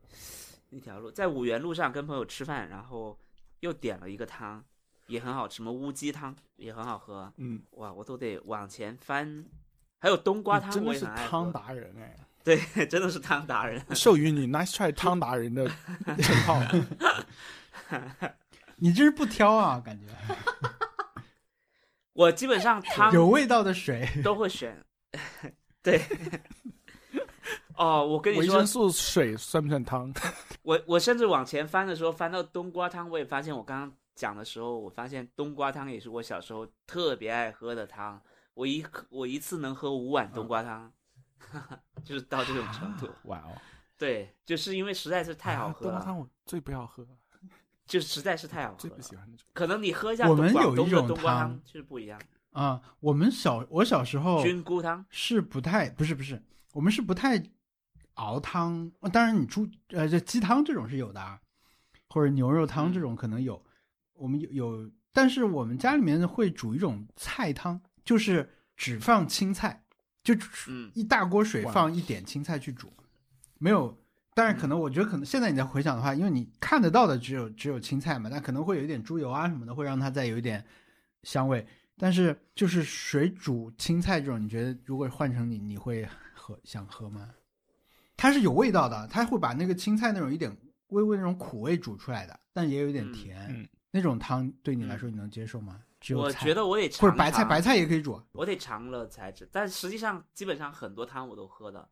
[0.70, 3.18] 那条路，在五原路上跟朋友吃饭，然后
[3.64, 4.62] 又点了一个汤，
[5.06, 9.46] 也很好吃，什么乌鸡汤也很好喝，嗯，哇，我都得往前翻。
[9.98, 11.06] 还有冬瓜汤，真的是。
[11.06, 12.14] 汤达人哎，
[12.44, 13.82] 对，真的是汤达人。
[13.96, 15.66] 授予你 nice try 汤达人的
[16.18, 16.60] 称号。
[18.76, 20.06] 你真是不挑啊，感觉
[22.12, 24.06] 我基本上汤有味道的水。
[24.22, 24.84] 都会选。
[25.82, 26.02] 对。
[27.76, 30.12] 哦，我跟你说维生，素水算不算汤？
[30.62, 38.20] 我我甚至往前翻的时候，翻到冬瓜汤，我也发现我刚刚讲的时候，我发现冬瓜汤也是我小时候特别爱喝的汤。
[38.54, 40.92] 我一我一次能喝五碗冬瓜汤，
[42.04, 43.08] 就是到这种程度。
[43.24, 43.50] 哇哦，
[43.98, 47.04] 对，就是因为实在是太好啊喝了，冬瓜汤我最不要喝，
[47.84, 49.02] 就实在是太好喝最不了。
[49.02, 49.44] 喜欢那种。
[49.52, 52.20] 可能你喝一下我们有一种冬瓜汤汤就是不一样，
[52.52, 55.04] 啊、我们小我小时候菌菇汤。
[55.10, 56.40] 是不太不是不是，
[56.72, 57.42] 我们是不太
[58.14, 58.90] 熬汤。
[59.00, 61.40] 呃当然，你猪呃这鸡汤这种是有的啊，
[62.08, 63.64] 或者牛肉汤这种可能有。
[64.14, 69.84] 我们有有，但是我们家里面会煮一种菜汤，就是只放青菜，
[70.22, 70.32] 就
[70.68, 72.92] 嗯一大锅水放一点青菜去煮，
[73.58, 73.98] 没有。
[74.36, 80.64] 但是，可能我觉得可能现在你在回想的话，因为你看得到的只有只有青菜嘛，但可能会有一点猪油啊什么的，会让它再有一点
[81.22, 81.66] 香味。
[81.96, 87.30] 但是就是水煮青菜这种，你觉得如果换成你，你会喝想喝吗？
[88.24, 90.50] 它是有味道的，它会把那个青菜那种一点
[90.86, 93.46] 微微那种苦味煮出来的，但也有一点嗯甜。
[93.50, 95.84] 嗯那种汤对你来说你能接受吗？
[96.00, 98.18] 只有我觉得我得尝或者白菜，白菜也可以煮。
[98.32, 99.46] 我得尝了才知。
[99.52, 101.86] 但实际上，基本上很多汤我都喝的。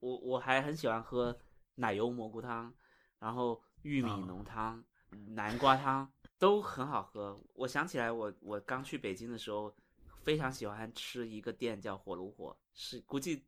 [0.00, 1.34] 我我还很喜欢喝
[1.76, 2.70] 奶油蘑菇汤，
[3.18, 4.84] 然后玉米啊浓汤、
[5.28, 6.06] 南瓜汤
[6.38, 7.42] 都很好喝。
[7.54, 9.74] 我想起来我，我刚去北京的时候，
[10.22, 13.42] 非常喜欢吃一个店叫火炉火，是估计嗯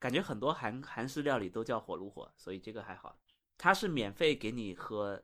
[0.00, 3.16] 感觉很多韩韩式料理都叫火炉火，所以这个还好。
[3.56, 5.22] 它是免费给你喝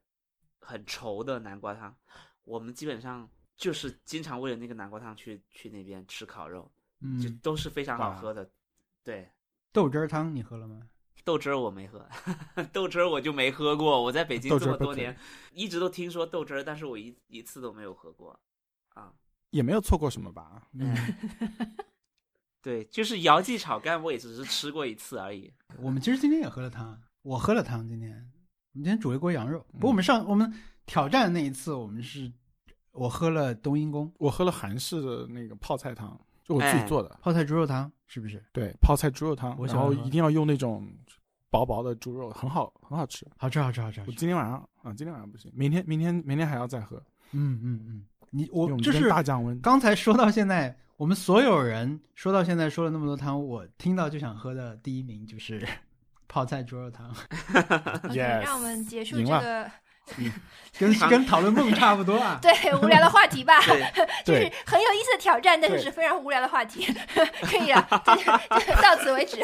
[0.60, 1.96] 很稠的南瓜汤，
[2.44, 6.70] 我们基本上就是经常为了那个南瓜汤去去那边吃烤肉。
[7.20, 8.50] 就嗯，都是非常好喝的。
[9.02, 9.30] 对，
[9.72, 10.80] 豆汁儿汤你喝了吗？
[11.24, 12.08] 豆汁儿我没喝，
[12.72, 14.02] 豆汁儿我就没喝过。
[14.02, 15.16] 我在北京这么多年，
[15.52, 18.38] 一直都听说豆汁儿，但是我一一次都没有喝过。
[18.94, 19.12] 啊，
[19.50, 20.68] 也没有错过什么吧？
[20.72, 20.94] 嗯，
[22.66, 25.52] 对，就是姚记炒肝，我也只是吃过一次而已。
[25.78, 27.86] 我们其实今天也喝了汤，我喝了汤。
[27.86, 29.64] 今天我们今天煮了一锅羊肉。
[29.74, 30.52] 不过我嗯们上我们
[30.84, 32.28] 挑战的那一次，我们是
[32.90, 38.44] 我喝了冬阴功我喝了韩式的那个泡菜汤，就我自己哎做的，泡菜猪肉汤，是不是？
[38.52, 40.92] 对，泡菜猪肉汤，然我喜欢喝后一定要用那种
[41.52, 43.24] 薄薄的猪肉，很好，很好吃。
[43.36, 44.12] 好吃，好吃，好吃，我。
[44.14, 46.96] 今天晚上啊，今天晚上不行，明天明天明天还要再喝，
[47.30, 49.60] 嗯嗯嗯，你我这边我就是大降温。
[49.60, 55.66] 刚才说到现在，我们所有人说到现在说了那么多汤，我听到就想喝的第一名就是
[56.26, 57.10] 泡菜猪肉汤
[58.04, 59.70] ，OK，Yes，让我们结束这个。
[60.78, 63.84] 跟 跟讨论梦差不多啊 对无聊的话题吧，对，
[64.24, 66.86] 就是很有意思的挑战，但是是非常无聊的话题。
[67.42, 68.14] 可以了，就
[68.60, 69.38] 就到此为止。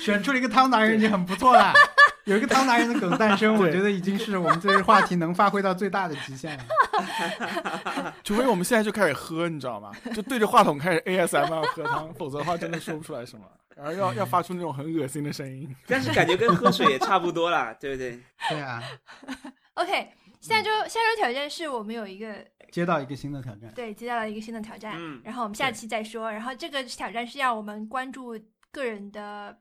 [0.00, 1.74] 选出了一个汤达人已经很不错了。
[2.24, 8.14] 有一个汤达人的梗诞生，我觉得已经是我们这个话题能发挥到最大的极限了。
[8.24, 9.92] 除非我们现在就开始喝，你知道吗？
[10.14, 13.42] 就对着话筒开始 ASMR 喝汤，否则的话真的说不出来什么。
[13.78, 15.74] 然后要要发出那种很恶心的声音。
[15.86, 18.20] 但是感觉跟喝水也差不多啦， 对不对？
[18.50, 18.82] 对啊，
[19.74, 26.30] OK，下周下周挑战是我们有一个接到一个新的挑战，对接到了一个新的挑战，嗯然后我们下期再说。
[26.30, 28.38] 然后这个挑战是要我们关注
[28.72, 29.56] 个人的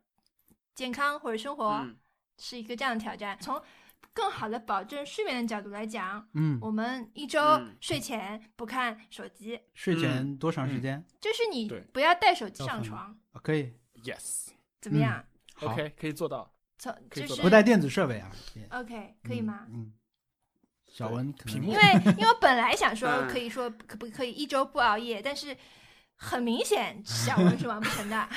[0.75, 1.95] 健康或者生活，嗯，
[2.37, 3.37] 是一个这样的挑战。
[3.39, 3.61] 从
[4.13, 11.05] 更好的保证睡眠的角度来讲，嗯，我们一周嗯睡前不看手机，睡前多长时间？
[11.21, 13.73] 就是你不要带手机上床，啊可以，
[14.03, 15.23] Yes，OK，、怎么样？
[15.55, 16.53] 好 OK，可以做到。
[16.77, 18.31] 从就是不带电子设备啊
[18.69, 19.65] ，OK 可以吗？
[19.69, 19.91] 嗯，
[20.87, 21.83] 小文可能屏幕因为
[22.17, 25.57] 因为我本来想说嗯可以说可不可以一周不熬夜，但是
[26.15, 28.29] 很明显小文是完不成的。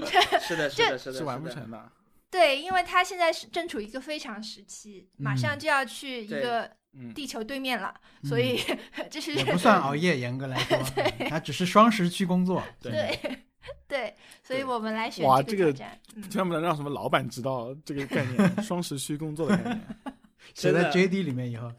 [0.40, 1.48] 是的，是的，是的，是完不。
[1.50, 1.92] 成的。
[2.30, 6.64] 对，因为他现在是正处于一个非常时期，马上嗯就要去一个
[6.94, 8.58] 嗯，地球对面了，嗯所以
[9.10, 10.78] 这是也不算熬夜，严格来说，
[11.28, 12.62] 他只是双时区工作。
[12.80, 13.38] 对对
[13.86, 15.88] 对，所以我们来选哇这个千
[16.36, 19.80] 万不能让什么老板知道这个概念， 双时区工作的概念。
[20.54, 21.72] 写在 JD 里面以后，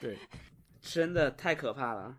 [0.00, 0.16] 对，
[0.80, 2.16] 真的太可怕了。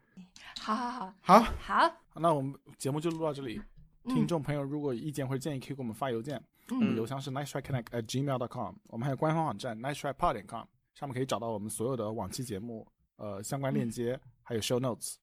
[0.60, 3.60] 好好好好，好，那我们节目就录到这里。
[4.06, 8.76] 听嗯众朋友如果有意见或者建议，可以给我们发邮件，我们嗯邮箱是 nice try connect at gmail dot com。
[8.88, 12.86] 我们还有官方网站 nice try pod 点 com，上面可以找到我们所有的往期节目
[13.16, 15.16] 呃相关链接，还有 show notes，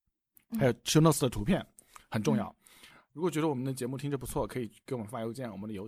[0.51, 1.65] 嗯还有 show notes 的图片，
[2.11, 2.55] 很重要。
[3.13, 5.87] 如果觉得我们的节目听着不错，可以给我们发邮件，我们的邮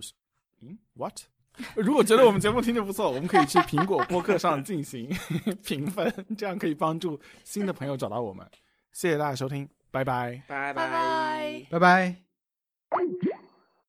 [0.61, 1.19] 嗯 what？
[1.75, 5.07] 如果觉得我们节目听着不错，我们可以去苹果播客上进行
[5.63, 8.45] 评分，这样可以帮助新的朋友找到我们。
[8.91, 10.41] 谢谢大家收听，拜拜。
[10.47, 13.32] 拜拜拜拜拜。